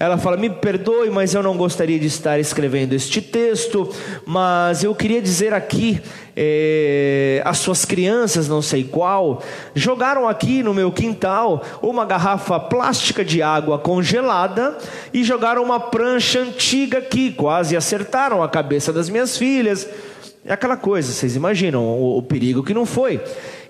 [0.05, 3.91] Ela fala: Me perdoe, mas eu não gostaria de estar escrevendo este texto,
[4.27, 6.01] mas eu queria dizer aqui
[6.37, 9.43] é, as suas crianças, não sei qual,
[9.75, 14.77] jogaram aqui no meu quintal uma garrafa plástica de água congelada
[15.13, 19.89] e jogaram uma prancha antiga aqui, quase acertaram a cabeça das minhas filhas.
[20.47, 23.19] É aquela coisa, vocês imaginam o, o, perigo que não foi.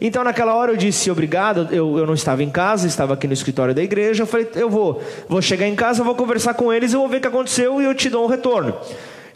[0.01, 1.69] Então, naquela hora eu disse obrigado.
[1.71, 4.25] Eu, eu não estava em casa, estava aqui no escritório da igreja.
[4.25, 7.19] Eu falei, eu vou, vou chegar em casa, vou conversar com eles, eu vou ver
[7.19, 8.77] o que aconteceu e eu te dou um retorno.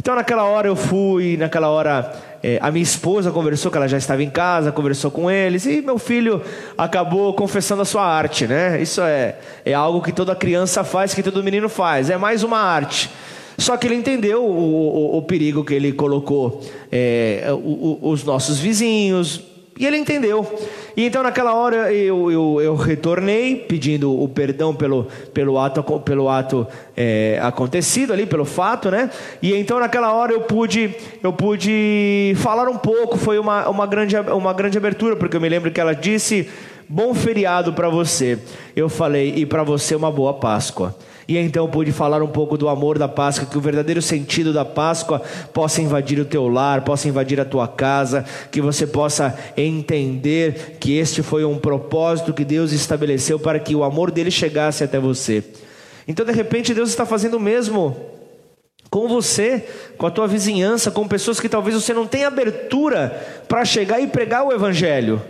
[0.01, 3.99] Então, naquela hora eu fui, naquela hora é, a minha esposa conversou, que ela já
[3.99, 6.43] estava em casa, conversou com eles, e meu filho
[6.77, 8.81] acabou confessando a sua arte, né?
[8.81, 12.59] Isso é, é algo que toda criança faz, que todo menino faz, é mais uma
[12.59, 13.11] arte.
[13.59, 18.59] Só que ele entendeu o, o, o perigo que ele colocou é, o, os nossos
[18.61, 19.43] vizinhos,
[19.79, 20.45] e ele entendeu.
[20.97, 26.29] E então naquela hora eu, eu, eu retornei pedindo o perdão pelo, pelo ato, pelo
[26.29, 26.67] ato
[26.97, 29.09] é, acontecido ali, pelo fato, né?
[29.41, 34.17] E então naquela hora eu pude, eu pude falar um pouco, foi uma, uma, grande,
[34.17, 36.49] uma grande abertura, porque eu me lembro que ela disse
[36.89, 38.39] bom feriado para você.
[38.75, 40.97] Eu falei, e para você uma boa Páscoa.
[41.29, 44.65] E então pude falar um pouco do amor da Páscoa, que o verdadeiro sentido da
[44.65, 45.21] Páscoa
[45.53, 50.97] possa invadir o teu lar, possa invadir a tua casa, que você possa entender que
[50.97, 55.45] este foi um propósito que Deus estabeleceu para que o amor dele chegasse até você.
[56.09, 57.95] Então, de repente, Deus está fazendo o mesmo
[58.89, 63.67] com você, com a tua vizinhança, com pessoas que talvez você não tenha abertura para
[63.67, 65.21] chegar e pregar o Evangelho,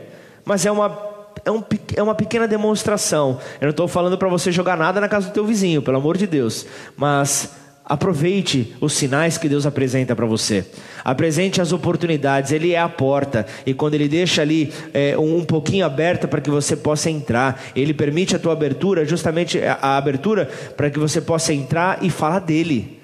[0.44, 1.07] mas é uma
[1.44, 1.62] é, um,
[1.96, 3.38] é uma pequena demonstração.
[3.60, 6.16] Eu não estou falando para você jogar nada na casa do teu vizinho, pelo amor
[6.16, 6.66] de Deus.
[6.96, 7.50] Mas
[7.84, 10.64] aproveite os sinais que Deus apresenta para você.
[11.02, 12.52] Apresente as oportunidades.
[12.52, 13.46] Ele é a porta.
[13.64, 17.62] E quando Ele deixa ali é, um, um, pouquinho aberta para que você possa entrar,
[17.74, 22.10] Ele permite a tua abertura, justamente a, a abertura para que você possa entrar e
[22.10, 22.97] falar dele.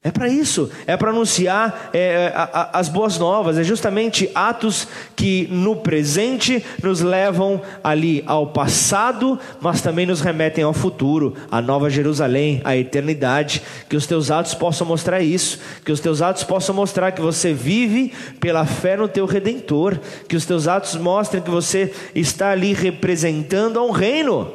[0.00, 4.30] É para isso, é para anunciar é, é, a, a, as boas novas, é justamente
[4.32, 11.34] atos que no presente nos levam ali ao passado, mas também nos remetem ao futuro,
[11.50, 13.60] à nova Jerusalém, à eternidade.
[13.88, 17.52] Que os teus atos possam mostrar isso, que os teus atos possam mostrar que você
[17.52, 22.72] vive pela fé no teu redentor, que os teus atos mostrem que você está ali
[22.72, 24.52] representando a um reino.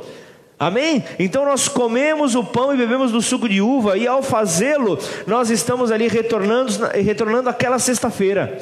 [0.67, 1.04] Amém?
[1.19, 4.97] Então nós comemos o pão e bebemos do suco de uva, e ao fazê-lo,
[5.28, 8.58] nós estamos ali retornando, retornando àquela sexta-feira.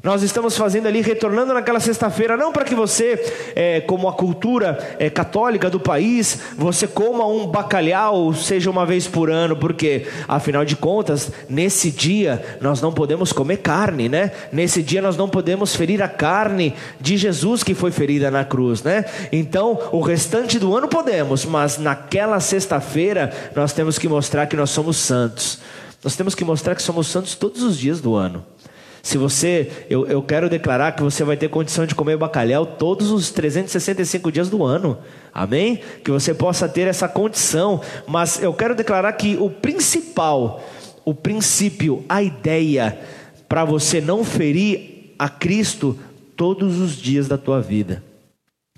[0.00, 3.20] Nós estamos fazendo ali, retornando naquela sexta-feira, não para que você,
[3.56, 9.08] é, como a cultura é, católica do país, você coma um bacalhau, seja uma vez
[9.08, 14.30] por ano, porque, afinal de contas, nesse dia nós não podemos comer carne, né?
[14.52, 18.84] Nesse dia nós não podemos ferir a carne de Jesus que foi ferida na cruz,
[18.84, 19.04] né?
[19.32, 24.70] Então, o restante do ano podemos, mas naquela sexta-feira nós temos que mostrar que nós
[24.70, 25.58] somos santos.
[26.04, 28.44] Nós temos que mostrar que somos santos todos os dias do ano.
[29.08, 33.10] Se você, eu, eu quero declarar que você vai ter condição de comer bacalhau todos
[33.10, 34.98] os 365 dias do ano.
[35.32, 35.80] Amém?
[36.04, 37.80] Que você possa ter essa condição.
[38.06, 40.62] Mas eu quero declarar que o principal,
[41.06, 42.98] o princípio, a ideia
[43.48, 45.98] para você não ferir a Cristo
[46.36, 48.02] todos os dias da tua vida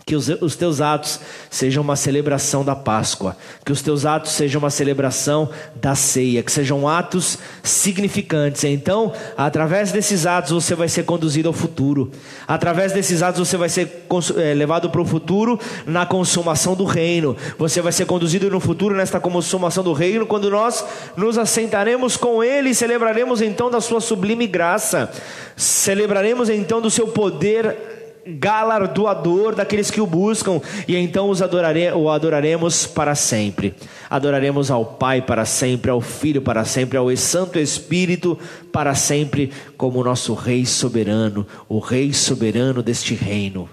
[0.05, 4.59] que os, os, teus atos sejam uma celebração da Páscoa, que os teus atos sejam
[4.59, 8.65] uma celebração da ceia, que sejam atos significantes.
[8.65, 12.11] Então, através desses atos você vai ser conduzido ao futuro.
[12.47, 17.37] Através desses atos você vai ser é, levado para o futuro na consumação do reino.
[17.59, 20.85] Você vai ser conduzido no futuro nesta consumação do reino, quando nós
[21.17, 25.11] nos assentaremos com Ele e celebraremos então da Sua sublime graça.
[25.57, 32.09] Celebraremos então do Seu poder galardoador daqueles que o buscam, e então os adorare, o
[32.09, 33.75] adoraremos para sempre.
[34.09, 38.39] Adoraremos ao Pai para sempre, ao Filho para sempre, ao Santo Espírito
[38.73, 43.69] para sempre, como nosso Rei soberano, o Rei soberano deste reino.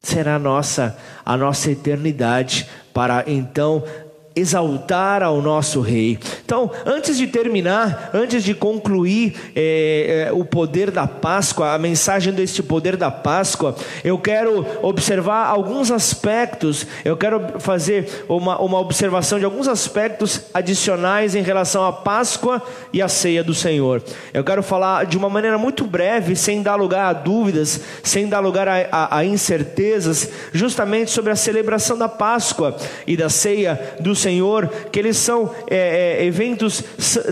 [0.00, 3.84] Será a nossa a nossa eternidade para então
[4.34, 6.18] exaltar ao nosso rei.
[6.44, 12.32] Então, antes de terminar, antes de concluir é, é, o poder da Páscoa, a mensagem
[12.32, 19.38] deste poder da Páscoa, eu quero observar alguns aspectos, eu quero fazer uma, uma observação
[19.38, 24.02] de alguns aspectos adicionais em relação à Páscoa e à ceia do Senhor.
[24.32, 28.40] Eu quero falar de uma maneira muito breve, sem dar lugar a dúvidas, sem dar
[28.40, 34.14] lugar a, a, a incertezas, justamente sobre a celebração da Páscoa e da ceia do
[34.22, 36.82] Senhor, que eles são é, é, eventos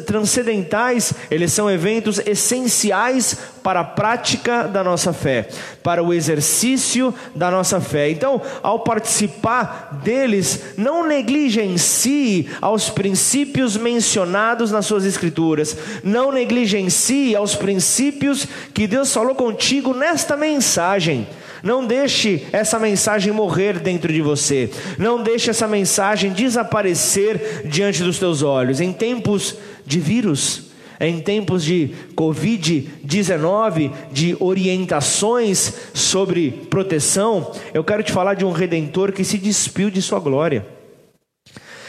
[0.06, 5.48] transcendentais, eles são eventos essenciais para a prática da nossa fé,
[5.82, 8.10] para o exercício da nossa fé.
[8.10, 17.54] Então, ao participar deles, não negligencie aos princípios mencionados nas suas escrituras, não negligencie aos
[17.54, 21.26] princípios que Deus falou contigo nesta mensagem.
[21.62, 24.70] Não deixe essa mensagem morrer dentro de você.
[24.98, 28.80] Não deixe essa mensagem desaparecer diante dos teus olhos.
[28.80, 30.70] Em tempos de vírus,
[31.00, 39.12] em tempos de Covid-19, de orientações sobre proteção, eu quero te falar de um redentor
[39.12, 40.66] que se despiu de sua glória.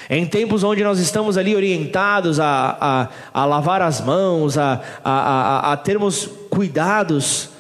[0.10, 5.72] Em tempos onde nós estamos ali orientados a, a, a lavar as mãos, a, a,
[5.72, 7.51] a termos cuidados,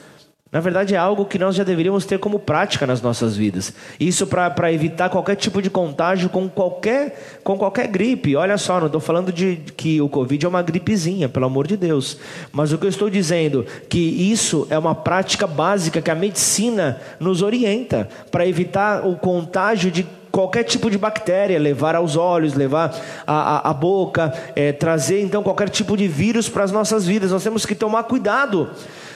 [0.51, 3.73] na verdade, é algo que nós já deveríamos ter como prática nas nossas vidas.
[3.97, 8.35] Isso para evitar qualquer tipo de contágio com qualquer, com qualquer gripe.
[8.35, 11.77] Olha só, não estou falando de que o Covid é uma gripezinha, pelo amor de
[11.77, 12.17] Deus.
[12.51, 16.99] Mas o que eu estou dizendo que isso é uma prática básica que a medicina
[17.17, 22.95] nos orienta para evitar o contágio de qualquer tipo de bactéria, levar aos olhos, levar
[23.27, 27.31] à, boca, é, trazer então qualquer tipo de vírus para as nossas vidas.
[27.31, 28.69] Nós temos que tomar cuidado.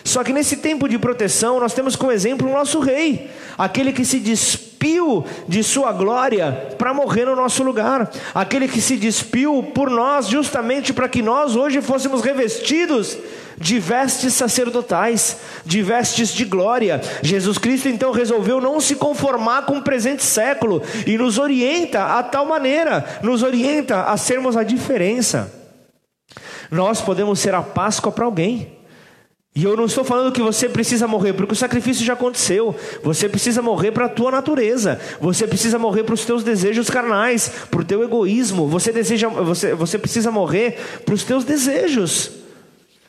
[0.04, 4.06] Só que nesse tempo de proteção, nós temos como exemplo o nosso rei, aquele que
[4.06, 9.90] se despiu de sua glória para morrer no nosso lugar, aquele que se despiu por
[9.90, 13.18] nós, justamente para que nós hoje fôssemos revestidos
[13.58, 17.02] de vestes sacerdotais, de vestes de glória.
[17.22, 22.24] Jesus Cristo então resolveu não se conformar com o presente século e nos orienta a
[22.24, 25.52] tal maneira, nos orienta a sermos a diferença.
[26.70, 28.74] Nós podemos ser a Páscoa para alguém.
[29.58, 32.76] E eu não estou falando que você precisa morrer, porque o sacrifício já aconteceu.
[33.02, 35.00] Você precisa morrer para a tua natureza.
[35.22, 38.68] Você precisa morrer para os teus desejos carnais, para o teu egoísmo.
[38.68, 42.45] Você deseja, você, você precisa morrer para os teus desejos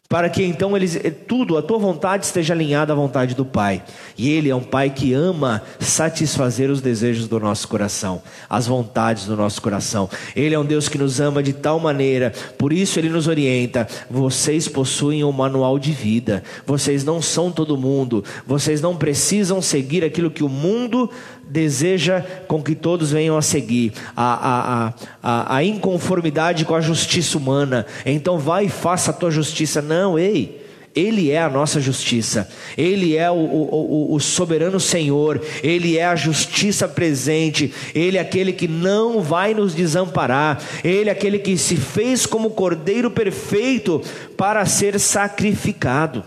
[0.08, 3.82] para que então eles, eh, tudo, a tua vontade esteja alinhada à vontade do Pai.
[4.16, 9.26] E Ele é um Pai que ama satisfazer os desejos do nosso coração, as vontades
[9.26, 10.08] do nosso coração.
[10.34, 13.86] Ele é um Deus que nos ama de tal maneira, por isso Ele nos orienta:
[14.08, 20.04] vocês possuem um manual de vida, vocês não são todo mundo, vocês não precisam seguir
[20.04, 21.10] aquilo que o mundo
[21.48, 27.38] deseja com que todos venham a seguir, a, a, a, a, inconformidade com a justiça
[27.38, 27.86] humana.
[28.04, 29.80] Então vai e faça a tua justiça.
[29.80, 30.66] Não, ei.
[30.96, 36.16] Ele é a nossa justiça, Ele é o, o, o, soberano Senhor, Ele é a
[36.16, 41.76] justiça presente, Ele é aquele que não vai nos desamparar, Ele é aquele que se
[41.76, 44.00] fez como cordeiro perfeito
[44.38, 46.24] para ser sacrificado.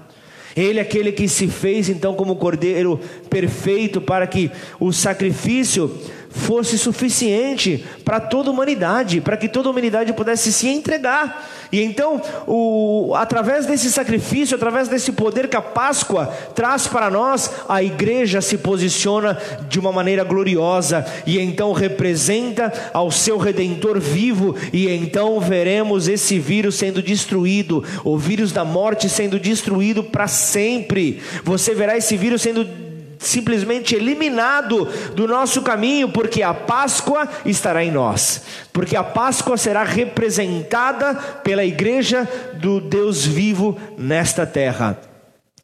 [0.59, 5.95] Ele é aquele que se fez então como cordeiro perfeito para que o sacrifício
[6.29, 11.47] fosse suficiente para toda a humanidade, para que toda a humanidade pudesse se entregar.
[11.71, 17.51] E então, o, através desse sacrifício, através desse poder que a Páscoa traz para nós,
[17.67, 19.37] a igreja se posiciona
[19.67, 26.39] de uma maneira gloriosa e então representa ao seu redentor vivo, e então veremos esse
[26.39, 31.21] vírus sendo destruído, o vírus da morte sendo destruído para sempre.
[31.43, 32.88] Você verá esse vírus sendo
[33.19, 38.41] simplesmente eliminado do nosso caminho, porque a Páscoa estará em nós,
[38.73, 45.08] porque a Páscoa será representada pela igreja do Deus vivo nesta terra.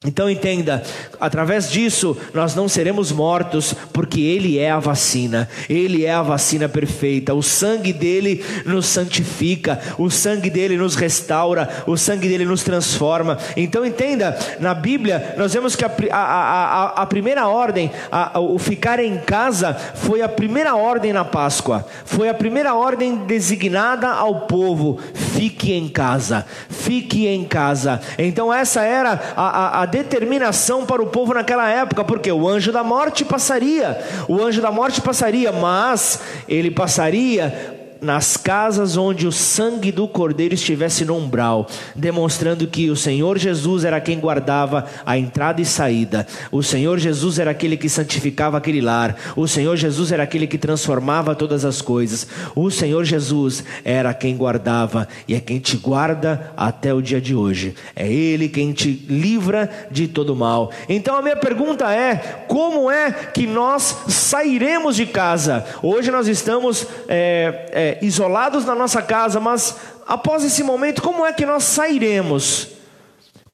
[0.06, 0.84] Então entenda,
[1.20, 6.70] através disso nós não seremos mortos, porque Ele é a vacina, Ele é a vacina
[6.70, 12.64] perfeita, o sangue dele nos santifica, o sangue dele nos restaura, o sangue dele nos
[12.64, 13.38] transforma.
[13.58, 17.92] Então entenda, na Bíblia nós vemos que a, a, a, a primeira ordem,
[18.36, 24.10] o ficar em casa, foi a primeira ordem na Páscoa, foi a primeira ordem designada
[24.10, 25.00] ao povo:
[25.36, 28.00] fique em casa, fique em casa.
[28.18, 33.24] Então essa era a, determinação para o povo naquela época, porque o anjo da morte
[33.24, 37.75] passaria, o anjo da morte passaria, mas ele passaria
[38.06, 43.84] nas casas onde o sangue do cordeiro estivesse no umbral, demonstrando que o Senhor Jesus
[43.84, 48.80] era quem guardava a entrada e saída, o Senhor Jesus era aquele que santificava aquele
[48.80, 54.14] lar, o Senhor Jesus era aquele que transformava todas as coisas, o Senhor Jesus era
[54.14, 58.72] quem guardava e é quem te guarda até o dia de hoje, é Ele quem
[58.72, 60.72] te livra de todo mal.
[60.88, 65.66] Então a minha pergunta é: como é que nós sairemos de casa?
[65.82, 66.86] Hoje nós estamos.
[67.08, 69.76] É, é, isolados na nossa casa, mas
[70.08, 72.75] após esse momento, como é que nós sairemos?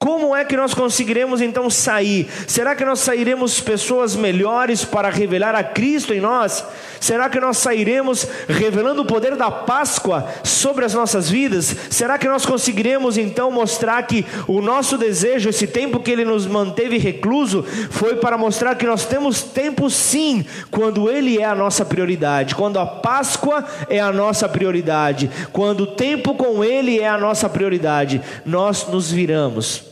[0.02, 2.28] Como é que nós conseguiremos então sair?
[2.48, 6.66] Será que nós sairemos pessoas melhores para revelar a Cristo em nós?
[7.00, 11.76] Será que nós sairemos revelando o poder da Páscoa sobre as nossas vidas?
[11.92, 16.48] Será que nós conseguiremos então mostrar que o nosso desejo, esse tempo que ele nos
[16.48, 21.86] manteve recluso, foi para mostrar que nós temos tempo sim, quando ele é a nossa
[21.86, 27.20] prioridade, quando a Páscoa é a nossa prioridade, quando o tempo com ele é a
[27.20, 29.91] nossa prioridade, nós nos viramos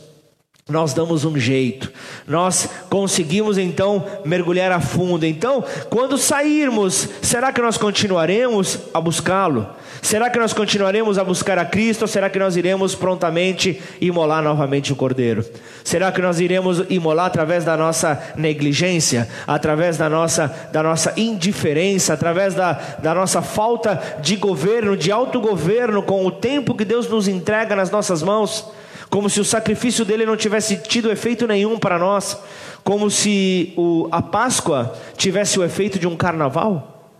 [0.70, 1.90] nós damos um jeito,
[2.26, 5.26] nós conseguimos então mergulhar a fundo.
[5.26, 9.66] Então, quando sairmos, será que nós continuaremos a buscá-lo?
[10.02, 14.42] Será que nós continuaremos a buscar a Cristo ou será que nós iremos prontamente imolar
[14.42, 15.44] novamente o cordeiro?
[15.84, 22.14] Será que nós iremos imolar através da nossa negligência, através da nossa, da nossa indiferença,
[22.14, 27.28] através da, da nossa falta de governo, de autogoverno com o tempo que Deus nos
[27.28, 28.70] entrega nas nossas mãos?
[29.10, 32.38] Como se o sacrifício dele não tivesse tido efeito nenhum para nós,
[32.84, 37.12] como se o, a Páscoa tivesse o efeito de um carnaval,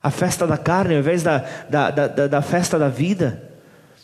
[0.00, 3.42] a festa da carne ao invés da, da, da, da festa da vida.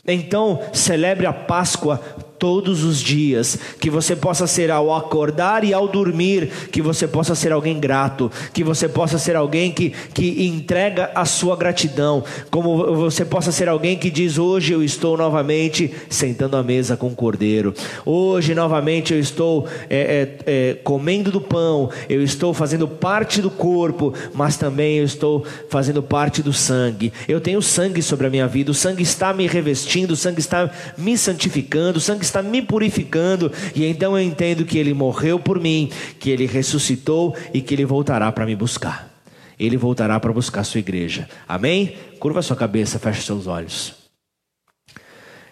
[0.07, 2.01] Então, celebre a Páscoa
[2.45, 7.33] todos os dias, que você possa ser ao acordar e ao dormir, que você possa
[7.33, 12.95] ser alguém grato, que você possa ser alguém que, que entrega a sua gratidão, como
[12.97, 17.15] você possa ser alguém que diz: Hoje eu estou novamente sentando à mesa com o
[17.15, 17.73] cordeiro,
[18.05, 23.49] hoje novamente eu estou é, é, é, comendo do pão, eu estou fazendo parte do
[23.49, 28.47] corpo, mas também eu estou fazendo parte do sangue, eu tenho sangue sobre a minha
[28.47, 32.61] vida, o sangue está me revestindo, o sangue está me santificando, o sangue está me
[32.61, 37.73] purificando, e então eu entendo que Ele morreu por mim, que Ele ressuscitou e que
[37.73, 39.13] Ele voltará para me buscar.
[39.59, 41.29] Ele voltará para buscar a sua igreja.
[41.47, 41.95] Amém?
[42.19, 43.93] Curva sua cabeça, feche seus olhos.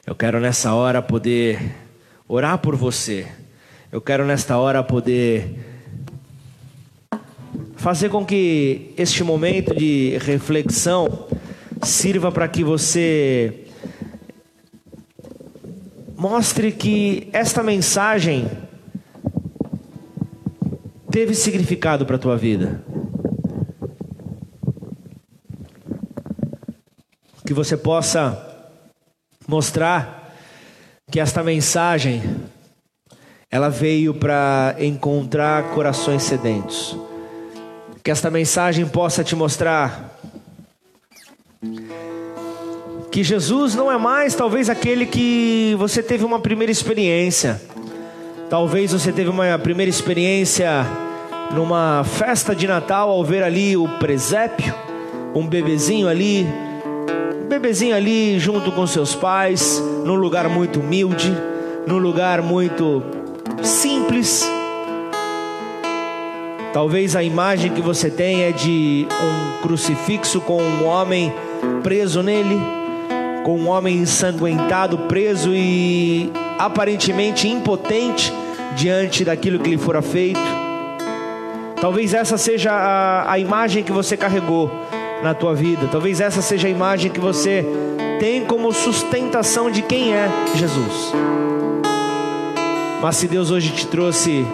[0.06, 1.74] Eu quero nessa hora poder
[2.28, 3.26] orar por você.
[3.92, 5.56] Eu quero nesta hora poder
[7.78, 11.28] fazer com que este momento de reflexão
[11.82, 13.63] sirva para que você
[16.24, 18.50] mostre que esta mensagem
[21.12, 22.82] teve significado para a tua vida.
[27.46, 28.42] Que você possa
[29.46, 30.34] mostrar
[31.12, 32.24] que esta mensagem
[33.52, 36.98] ela veio para encontrar corações sedentos.
[38.02, 40.13] Que esta mensagem possa te mostrar
[43.14, 47.62] que Jesus não é mais talvez aquele que você teve uma primeira experiência.
[48.50, 50.84] Talvez você teve uma primeira experiência
[51.54, 54.74] numa festa de Natal ao ver ali o presépio,
[55.36, 56.44] um bebezinho ali,
[57.40, 61.32] um bebezinho ali junto com seus pais, num lugar muito humilde,
[61.86, 63.04] num lugar muito
[63.62, 64.44] simples.
[66.74, 71.32] Talvez a imagem que você tem é de um crucifixo com um homem
[71.84, 72.83] preso nele
[73.44, 78.34] com um homem ensanguentado, preso e aparentemente impotente
[78.76, 80.40] diante daquilo que lhe fora feito.
[81.80, 84.72] Talvez essa seja a, a imagem que você carregou
[85.22, 85.88] na tua vida.
[85.92, 87.66] Talvez essa seja a imagem que você
[88.20, 91.12] tem como sustentação de quem é Jesus.
[93.02, 94.46] Mas se Deus hoje te trouxe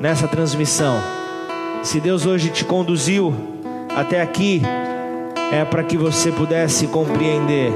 [0.00, 1.00] nessa transmissão,
[1.82, 3.32] se Deus hoje te conduziu
[3.94, 4.62] até aqui,
[5.52, 7.72] é para que você pudesse compreender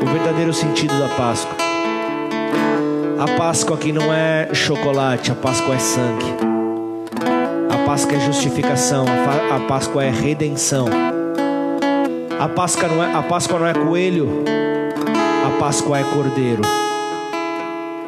[0.00, 1.56] o verdadeiro sentido da Páscoa.
[3.18, 6.34] A Páscoa aqui não é chocolate, a Páscoa é sangue.
[7.70, 9.04] A Páscoa é justificação,
[9.50, 10.86] a Páscoa é redenção.
[12.38, 14.44] A Páscoa não é, a Páscoa não é coelho,
[15.46, 16.62] a Páscoa é cordeiro.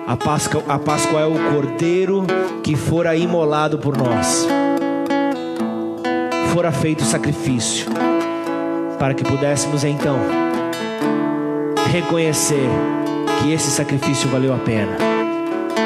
[0.06, 2.26] A Páscoa, a Páscoa é o cordeiro
[2.62, 4.46] que fora imolado por nós.
[6.52, 7.88] Fora feito sacrifício
[9.00, 10.18] para que pudéssemos então
[11.90, 12.68] reconhecer
[13.40, 14.94] que esse sacrifício valeu a pena.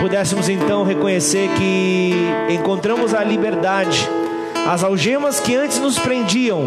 [0.01, 2.13] Pudéssemos então reconhecer que
[2.53, 4.11] encontramos a liberdade,
[4.67, 6.67] as algemas que antes nos prendiam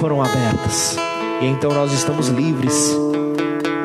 [0.00, 0.96] foram abertas,
[1.42, 2.96] e então nós estamos livres.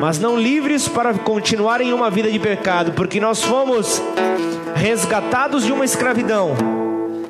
[0.00, 4.02] Mas não livres para continuar em uma vida de pecado, porque nós fomos
[4.74, 6.54] resgatados de uma escravidão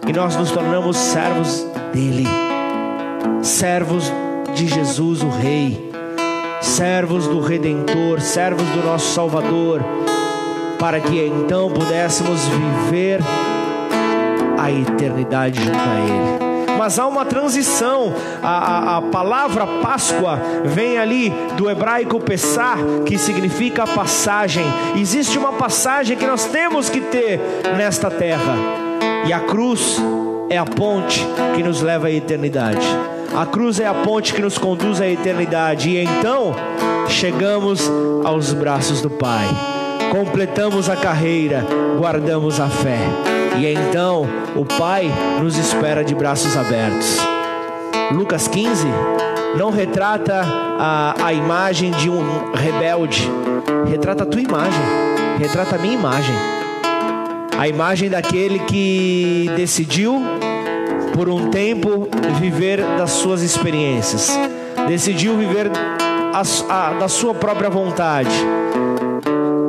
[0.07, 2.51] e nós nos tornamos servos dele
[3.43, 4.12] servos
[4.55, 5.91] de Jesus, o Rei,
[6.61, 9.81] servos do Redentor, servos do nosso Salvador,
[10.79, 13.20] para que então pudéssemos viver
[14.59, 16.53] a eternidade junto a Ele
[16.83, 18.12] mas há uma transição.
[18.43, 24.64] A, a, a, palavra Páscoa vem ali do hebraico Pessah, que significa passagem.
[24.97, 27.39] Existe uma passagem que nós temos que ter
[27.77, 28.57] nesta terra,
[29.25, 30.03] e a cruz
[30.53, 31.26] é a ponte
[31.57, 32.86] que nos leva à eternidade.
[33.34, 35.88] A cruz é a ponte que nos conduz à eternidade.
[35.88, 36.55] E então
[37.09, 37.90] chegamos
[38.22, 39.46] aos braços do Pai.
[40.11, 41.64] Completamos a carreira,
[41.98, 42.98] guardamos a fé.
[43.59, 47.18] E então o Pai nos espera de braços abertos.
[48.11, 48.86] Lucas 15
[49.57, 50.42] não retrata
[50.78, 53.26] a, a imagem de um rebelde,
[53.88, 54.82] retrata a tua imagem,
[55.38, 56.51] retrata a minha imagem.
[57.59, 60.22] A imagem daquele que decidiu
[61.14, 62.09] por um tempo
[62.40, 64.30] viver das suas experiências,
[64.88, 65.70] decidiu viver
[66.32, 68.30] a, a, da sua própria vontade,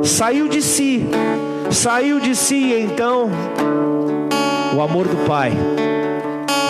[0.02, 1.06] saiu de si,
[1.70, 3.30] saiu de si e então
[4.74, 5.52] o amor do Pai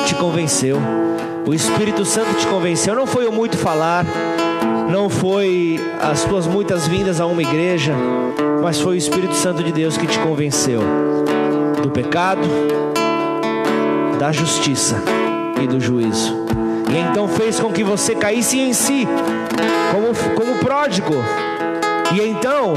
[0.06, 0.78] te convenceu,
[1.46, 4.04] o Espírito Santo te convenceu, não foi o muito falar,
[4.90, 7.94] não foi as tuas muitas vindas a uma igreja,
[8.64, 10.80] mas foi o Espírito Santo de Deus que te convenceu
[11.82, 12.40] do pecado,
[14.18, 14.96] da justiça
[15.62, 16.34] e do juízo.
[16.90, 19.06] E então fez com que você caísse em si,
[19.92, 21.12] como, como pródigo,
[22.14, 22.72] E então,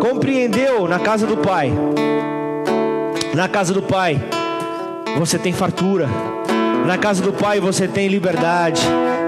[0.00, 1.70] compreendeu na casa do pai.
[3.34, 4.18] Na casa do pai,
[5.18, 6.08] você tem fartura.
[6.86, 8.80] Na casa do pai você tem liberdade.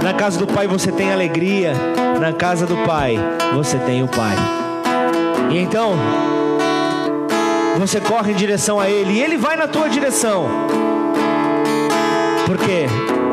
[0.03, 1.75] Na casa do pai você tem alegria.
[2.19, 3.19] Na casa do pai
[3.55, 4.66] você tem o pai.
[5.51, 5.95] E então,
[7.79, 10.49] você corre em direção a ele e ele vai na tua direção.
[12.47, 12.87] Porque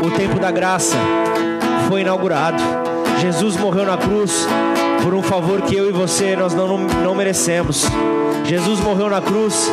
[0.06, 0.98] o tempo da graça
[1.88, 2.62] foi inaugurado.
[3.20, 4.48] Jesus morreu na cruz
[5.04, 7.86] por um favor que eu e você nós não, não merecemos.
[8.46, 9.72] Jesus morreu na cruz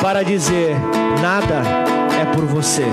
[0.00, 0.76] para dizer:
[1.20, 1.62] nada
[2.20, 2.86] é por você.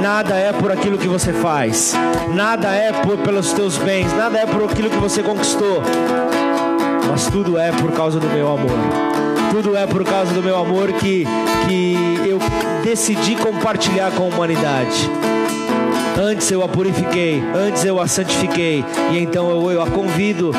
[0.00, 1.94] Nada é por aquilo que você faz,
[2.34, 5.82] nada é por, pelos teus bens, nada é por aquilo que você conquistou,
[7.08, 8.78] mas tudo é por causa do meu amor.
[9.50, 11.24] Tudo é por causa do meu amor que,
[11.66, 11.96] que
[12.26, 12.38] eu
[12.82, 15.08] decidi compartilhar com a humanidade.
[16.20, 20.52] Antes eu a purifiquei, antes eu a santifiquei, e então eu, eu a convido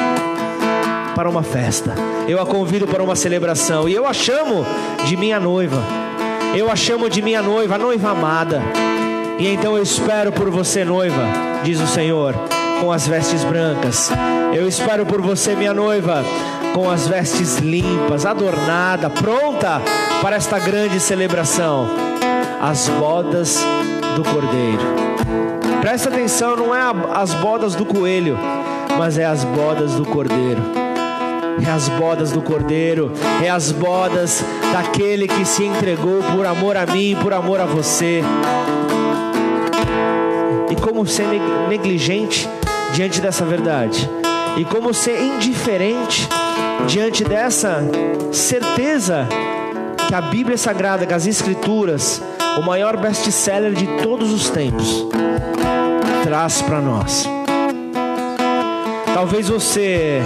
[1.15, 1.93] para uma festa,
[2.27, 4.65] eu a convido para uma celebração, e eu a chamo
[5.05, 5.81] de minha noiva,
[6.53, 8.61] eu a chamo de minha noiva, noiva amada,
[9.39, 11.23] e então eu espero por você, noiva,
[11.63, 12.35] diz o Senhor,
[12.79, 14.11] com as vestes brancas,
[14.53, 16.23] eu espero por você, minha noiva,
[16.73, 19.81] com as vestes limpas, adornada, pronta
[20.21, 21.87] para esta grande celebração,
[22.61, 23.65] as bodas
[24.15, 25.05] do Cordeiro.
[25.81, 26.81] Presta atenção, não é
[27.13, 28.37] as bodas do coelho,
[28.97, 30.61] mas é as bodas do cordeiro.
[31.65, 33.11] É as bodas do cordeiro,
[33.43, 38.23] é as bodas daquele que se entregou por amor a mim, por amor a você.
[40.69, 41.27] E como ser
[41.69, 42.49] negligente
[42.95, 44.09] diante dessa verdade?
[44.55, 46.27] E como ser indiferente
[46.87, 47.83] diante dessa
[48.31, 49.27] certeza
[50.07, 52.21] que a Bíblia Sagrada, que as Escrituras,
[52.57, 55.05] o maior best-seller de todos os tempos,
[56.23, 57.27] traz para nós.
[59.13, 60.21] Talvez você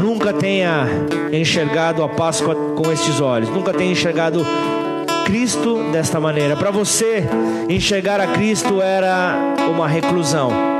[0.00, 0.86] nunca tenha
[1.32, 4.46] enxergado a Páscoa com estes olhos, nunca tenha enxergado
[5.24, 6.56] Cristo desta maneira.
[6.56, 7.24] Para você,
[7.68, 9.36] enxergar a Cristo era
[9.68, 10.77] uma reclusão.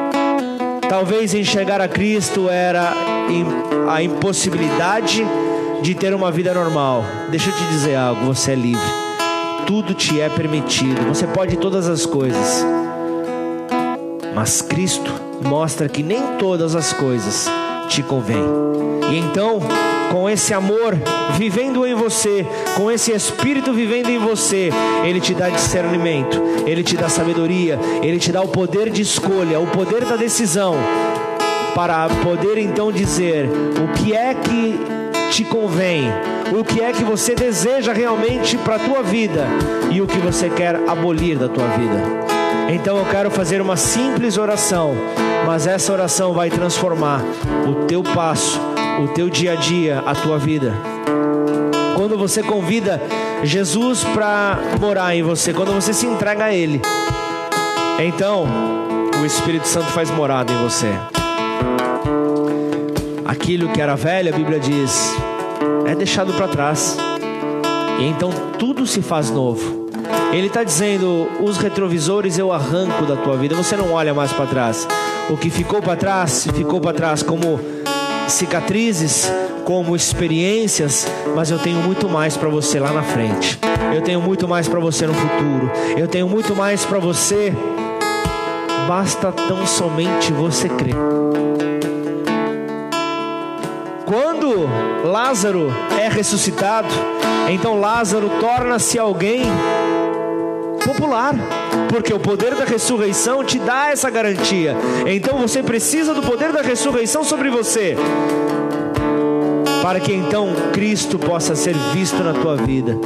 [0.88, 2.92] Talvez enxergar a Cristo era
[3.90, 5.24] a impossibilidade
[5.82, 7.04] de ter uma vida normal.
[7.30, 8.90] Deixa eu te dizer algo: você é livre.
[9.66, 11.06] Tudo te é permitido.
[11.08, 12.64] Você pode todas as coisas.
[14.34, 15.12] Mas Cristo
[15.44, 17.46] mostra que nem todas as coisas
[17.88, 18.44] te convêm.
[19.10, 19.60] E então,
[20.10, 20.96] com esse amor
[21.36, 22.46] vivendo em você,
[22.76, 24.70] com esse espírito vivendo em você,
[25.04, 29.60] ele te dá discernimento, ele te dá sabedoria, ele te dá o poder de escolha,
[29.60, 30.76] o poder da decisão
[31.74, 34.80] para poder então dizer o que é que
[35.30, 36.10] te convém,
[36.58, 39.46] o que é que você deseja realmente para a tua vida
[39.90, 42.02] e o que você quer abolir da tua vida.
[42.70, 44.94] Então eu quero fazer uma simples oração,
[45.46, 47.22] mas essa oração vai transformar
[47.66, 48.60] o teu passo,
[48.98, 50.74] o teu dia a dia, a tua vida.
[51.94, 53.00] Quando você convida
[53.44, 56.80] Jesus para morar em você, quando você se entrega a Ele,
[58.00, 58.46] então
[59.20, 60.92] o Espírito Santo faz morada em você.
[63.24, 65.14] Aquilo que era velho, a Bíblia diz,
[65.86, 66.96] é deixado para trás.
[67.98, 69.88] E então tudo se faz novo.
[70.32, 74.46] Ele está dizendo: os retrovisores eu arranco da tua vida, você não olha mais para
[74.46, 74.86] trás.
[75.30, 77.60] O que ficou para trás, ficou para trás como
[78.28, 79.30] cicatrizes,
[79.64, 83.58] como experiências, mas eu tenho muito mais para você lá na frente.
[83.94, 85.70] Eu tenho muito mais para você no futuro.
[85.96, 87.52] Eu tenho muito mais para você.
[88.86, 90.94] Basta tão somente você crer.
[94.06, 94.66] Quando
[95.04, 95.70] Lázaro
[96.00, 96.88] é ressuscitado,
[97.50, 99.42] então Lázaro torna-se alguém
[100.82, 101.34] popular,
[101.88, 104.76] porque o poder da ressurreição te dá essa garantia.
[105.06, 107.96] Então você precisa do poder da ressurreição sobre você,
[109.82, 112.98] para que então Cristo possa ser visto na tua vida.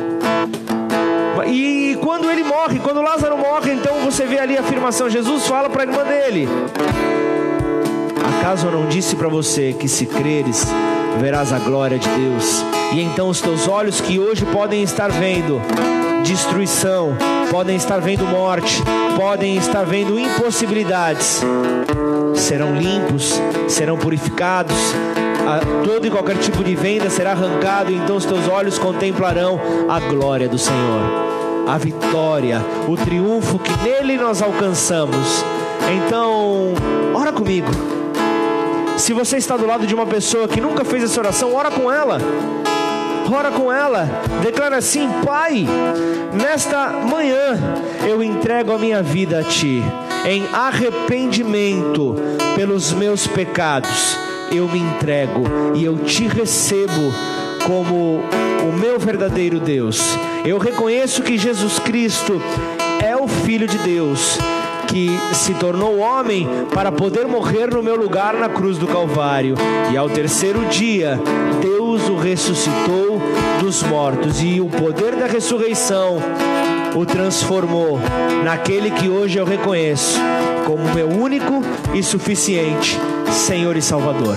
[1.47, 5.69] E quando ele morre, quando Lázaro morre, então você vê ali a afirmação: Jesus fala
[5.69, 6.49] para a irmã dele:
[8.39, 10.67] Acaso eu não disse para você que se creres,
[11.21, 12.65] verás a glória de Deus?
[12.93, 15.61] E então os teus olhos que hoje podem estar vendo
[16.23, 17.17] destruição,
[17.51, 18.83] podem estar vendo morte,
[19.17, 21.43] podem estar vendo impossibilidades,
[22.35, 24.77] serão limpos, serão purificados.
[25.85, 30.49] todo e qualquer tipo de venda será arrancado, então os teus olhos contemplarão a glória
[30.49, 31.03] do Senhor,
[31.69, 35.45] a vitória, o triunfo que nele nós alcançamos.
[36.07, 36.75] Então,
[37.15, 37.69] ora comigo.
[38.97, 41.91] Se você está do lado de uma pessoa que nunca fez essa oração, ora com
[41.91, 42.19] ela
[43.31, 44.09] ora com ela,
[44.43, 45.67] declara assim: Pai,
[46.33, 47.59] nesta manhã
[48.07, 49.83] eu entrego a minha vida a Ti,
[50.25, 52.17] em arrependimento
[52.57, 54.19] pelos meus pecados.
[54.51, 55.45] eu me entrego
[55.75, 57.13] e eu te recebo
[57.67, 58.21] como
[58.69, 60.19] o meu verdadeiro Deus.
[60.45, 62.41] Eu reconheço que Jesus Cristo
[63.03, 64.39] é o Filho de Deus
[64.93, 69.55] que se tornou homem para poder morrer no meu lugar na cruz do Calvário.
[69.91, 71.19] E ao terceiro dia,
[71.63, 71.82] Deus
[72.23, 73.21] ressuscitou
[73.61, 76.19] dos mortos e o poder da ressurreição
[76.95, 77.99] o transformou
[78.45, 80.21] naquele que hoje eu reconheço
[80.65, 81.63] como meu único
[81.93, 82.99] e suficiente
[83.31, 84.37] Senhor e Salvador.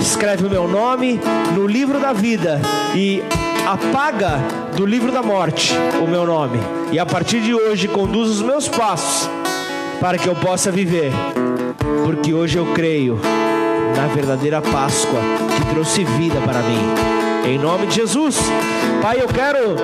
[0.00, 1.20] Escreve o meu nome
[1.54, 2.60] no livro da vida
[2.94, 3.22] e
[3.66, 4.40] apaga
[4.76, 6.58] do livro da morte o meu nome.
[6.90, 9.28] E a partir de hoje conduz os meus passos
[10.00, 11.12] para que eu possa viver,
[12.04, 13.20] porque hoje eu creio
[13.96, 15.20] na verdadeira Páscoa
[15.56, 16.80] que trouxe vida para mim.
[17.46, 18.38] Em nome de Jesus,
[19.02, 19.76] Pai, eu quero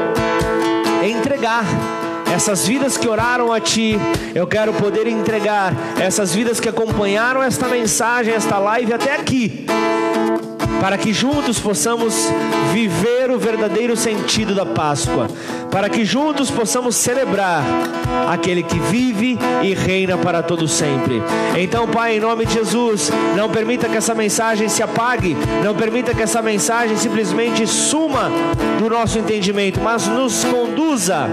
[1.05, 1.65] entregar
[2.33, 3.99] essas vidas que oraram a Ti,
[4.35, 9.67] eu quero poder entregar essas vidas que acompanharam esta mensagem, esta live até aqui
[10.81, 12.15] para que juntos possamos
[12.73, 15.29] viver o verdadeiro sentido da Páscoa,
[15.71, 17.63] para que juntos possamos celebrar
[18.29, 21.23] aquele que vive e reina para todo sempre.
[21.57, 26.15] Então, Pai, em nome de Jesus, não permita que essa mensagem se apague, não permita
[26.15, 28.31] que essa mensagem simplesmente suma
[28.79, 31.29] do nosso entendimento, mas nos conduza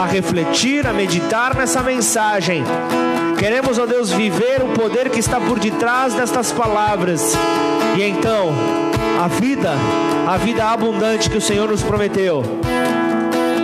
[0.00, 2.64] a refletir, a meditar nessa mensagem.
[3.38, 7.36] Queremos, ó Deus, viver o poder que está por detrás destas palavras.
[7.96, 8.52] E então,
[9.22, 9.72] a vida,
[10.26, 12.42] a vida abundante que o Senhor nos prometeu,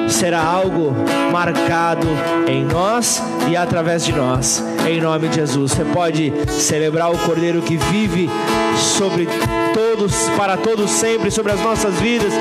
[0.09, 0.95] será algo
[1.33, 2.07] marcado
[2.47, 4.63] em nós e através de nós.
[4.89, 8.29] Em nome de Jesus, você pode celebrar o Cordeiro que vive
[8.77, 9.29] sobre
[9.75, 12.33] todos, para todos sempre, sobre as nossas vidas,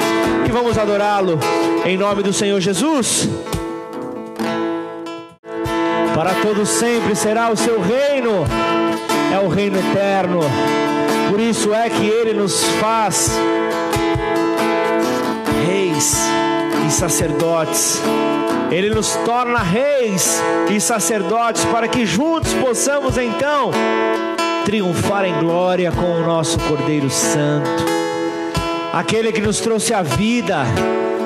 [0.47, 1.39] e vamos adorá-lo
[1.85, 3.29] em nome do Senhor Jesus.
[6.13, 8.45] Para todos sempre será o seu reino,
[9.33, 10.39] é o reino eterno.
[11.29, 13.31] Por isso é que ele nos faz
[15.67, 16.17] reis
[16.87, 18.01] e sacerdotes.
[18.71, 23.71] Ele nos torna reis e sacerdotes para que juntos possamos então
[24.65, 27.69] triunfar em glória com o nosso Cordeiro Santo.
[28.91, 30.65] Aquele que nos trouxe a vida,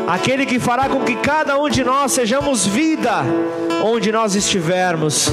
[0.10, 3.24] aquele que fará com que cada um de nós sejamos vida
[3.84, 5.32] onde nós estivermos.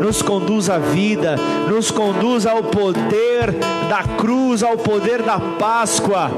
[0.00, 1.36] Nos conduz à vida,
[1.68, 3.52] nos conduz ao poder
[3.88, 6.30] da cruz, ao poder da Páscoa,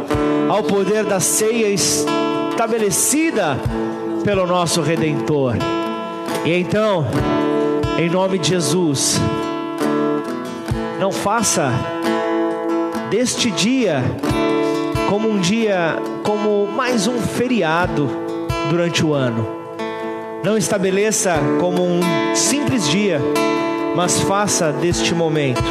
[0.48, 3.58] ao poder da ceia estabelecida
[4.24, 5.54] pelo nosso Redentor.
[6.44, 7.06] E então,
[7.98, 9.20] em nome de Jesus,
[11.00, 11.70] não faça
[13.10, 14.02] deste dia
[15.14, 15.94] como um dia,
[16.24, 18.10] como mais um feriado
[18.68, 19.46] durante o ano
[20.42, 22.00] não estabeleça como um
[22.34, 23.20] simples dia,
[23.94, 25.62] mas faça deste momento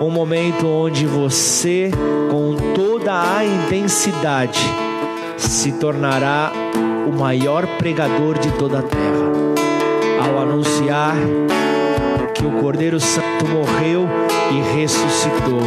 [0.00, 1.90] um momento onde você,
[2.30, 4.60] com toda a intensidade,
[5.36, 6.52] se tornará
[7.08, 10.24] o maior pregador de toda a terra.
[10.24, 11.16] Ao anunciar
[12.32, 14.08] que o Cordeiro Santo morreu
[14.52, 15.62] e ressuscitou,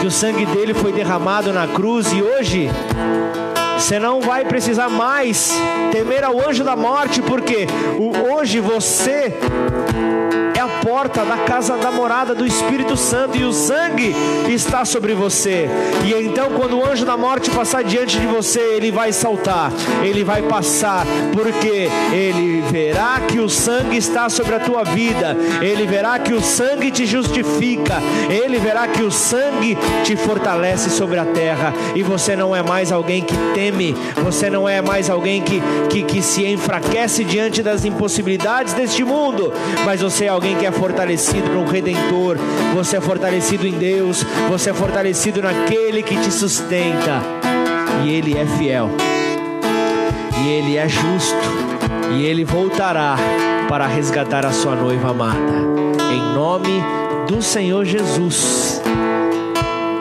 [0.00, 2.70] que o sangue dele foi derramado na cruz e hoje
[3.78, 5.52] você não vai precisar mais
[5.92, 7.66] temer ao anjo da morte, porque
[8.32, 9.32] hoje você
[10.86, 14.14] porta da casa da morada do Espírito Santo e o sangue
[14.48, 15.68] está sobre você.
[16.04, 20.22] E então, quando o anjo da morte passar diante de você, ele vai saltar, ele
[20.22, 26.20] vai passar, porque ele verá que o sangue está sobre a tua vida, ele verá
[26.20, 31.74] que o sangue te justifica, ele verá que o sangue te fortalece sobre a terra,
[31.96, 35.60] e você não é mais alguém que teme, você não é mais alguém que,
[35.90, 39.52] que, que se enfraquece diante das impossibilidades deste mundo,
[39.84, 42.36] mas você é alguém que é fortalecido no Redentor,
[42.74, 47.22] você é fortalecido em Deus, você é fortalecido naquele que te sustenta,
[48.04, 48.90] e Ele é fiel,
[50.42, 51.36] e Ele é justo,
[52.14, 53.16] e Ele voltará
[53.68, 55.54] para resgatar a sua noiva amada,
[56.12, 56.82] em nome
[57.26, 58.80] do Senhor Jesus.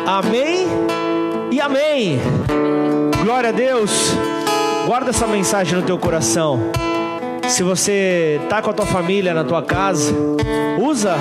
[0.05, 0.67] Amém
[1.51, 2.19] e amém.
[3.23, 4.13] Glória a Deus.
[4.85, 6.59] Guarda essa mensagem no teu coração.
[7.47, 10.13] Se você tá com a tua família na tua casa,
[10.79, 11.15] usa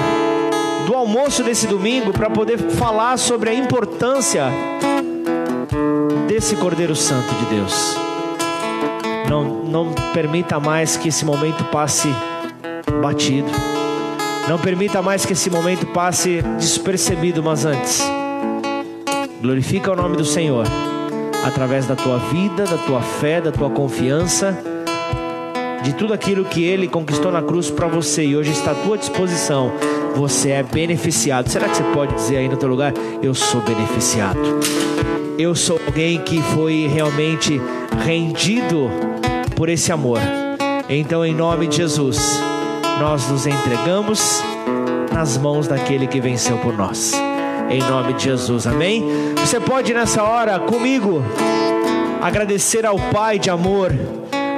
[0.87, 4.45] do almoço desse domingo para poder falar sobre a importância
[6.29, 7.97] desse Cordeiro Santo de Deus.
[9.29, 12.09] Não, não permita mais que esse momento passe
[13.01, 13.49] batido.
[14.49, 18.03] Não permita mais que esse momento passe despercebido, mas antes,
[19.41, 20.67] glorifica o nome do Senhor
[21.47, 24.74] através da tua vida, da tua fé, da tua confiança
[25.85, 28.97] de tudo aquilo que ele conquistou na cruz para você e hoje está à tua
[28.97, 29.71] disposição,
[30.17, 31.51] você é beneficiado.
[31.51, 34.41] Será que você pode dizer aí no teu lugar, eu sou beneficiado?
[35.39, 37.61] Eu sou alguém que foi realmente
[38.03, 38.91] rendido
[39.55, 40.21] por esse amor.
[40.89, 42.41] Então, em nome de Jesus,
[42.99, 44.43] nós nos entregamos
[45.13, 47.13] nas mãos daquele que venceu por nós.
[47.69, 49.05] Em nome de Jesus, amém?
[49.37, 51.23] Você pode nessa hora comigo
[52.23, 53.93] agradecer ao Pai de amor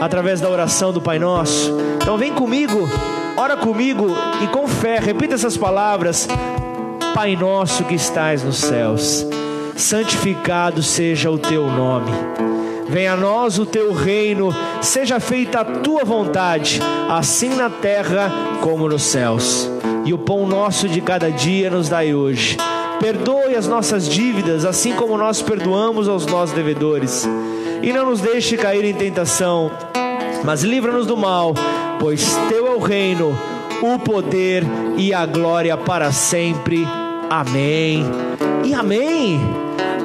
[0.01, 1.77] através da oração do Pai Nosso.
[2.01, 2.89] Então vem comigo,
[3.37, 4.09] ora comigo
[4.43, 6.29] e com fé, repita essas palavras:
[7.15, 9.27] Pai Nosso que estais nos céus,
[9.77, 12.11] santificado seja o teu nome.
[12.89, 18.31] Venha a nós o teu reino, seja feita a tua vontade, assim na terra
[18.61, 19.69] como nos céus.
[20.05, 22.57] E o pão nosso de cada dia nos dai hoje.
[23.01, 27.29] Perdoe as nossas dívidas, assim como nós perdoamos aos nossos devedores
[27.83, 29.71] e não nos deixe cair em tentação,
[30.45, 31.55] mas livra-nos do mal,
[31.99, 33.37] pois teu é o reino,
[33.83, 34.65] o poder
[34.97, 36.87] e a glória para sempre.
[37.29, 38.05] Amém.
[38.65, 39.41] E amém.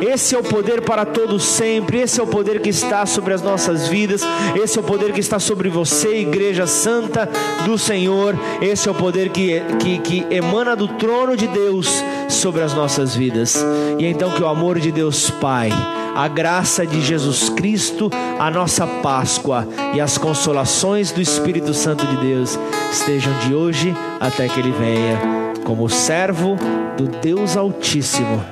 [0.01, 1.99] Esse é o poder para todos sempre.
[1.99, 4.24] Esse é o poder que está sobre as nossas vidas.
[4.55, 7.30] Esse é o poder que está sobre você, Igreja Santa
[7.65, 8.36] do Senhor.
[8.59, 13.15] Esse é o poder que, que, que emana do trono de Deus sobre as nossas
[13.15, 13.63] vidas.
[13.99, 15.69] E então que o amor de Deus Pai
[16.16, 18.09] a graça de Jesus Cristo,
[18.39, 22.59] a nossa Páscoa e as consolações do Espírito Santo de Deus
[22.91, 25.20] estejam de hoje até que Ele venha.
[25.64, 26.57] Como servo
[26.97, 28.43] do Deus Altíssimo,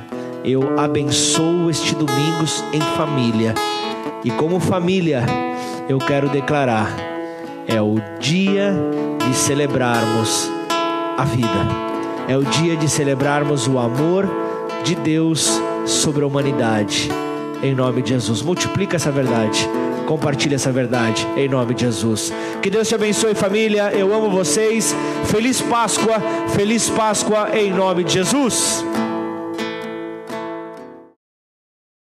[0.43, 3.53] eu abençoo este domingo em família.
[4.23, 5.25] E como família,
[5.87, 6.95] eu quero declarar:
[7.67, 8.73] é o dia
[9.25, 10.49] de celebrarmos
[11.17, 11.89] a vida.
[12.27, 14.29] É o dia de celebrarmos o amor
[14.83, 17.09] de Deus sobre a humanidade
[17.61, 18.41] em nome de Jesus.
[18.41, 19.67] Multiplica essa verdade.
[20.05, 22.33] Compartilha essa verdade em nome de Jesus.
[22.61, 23.91] Que Deus te abençoe, família.
[23.91, 24.95] Eu amo vocês.
[25.25, 26.19] Feliz Páscoa,
[26.55, 28.83] feliz Páscoa em nome de Jesus.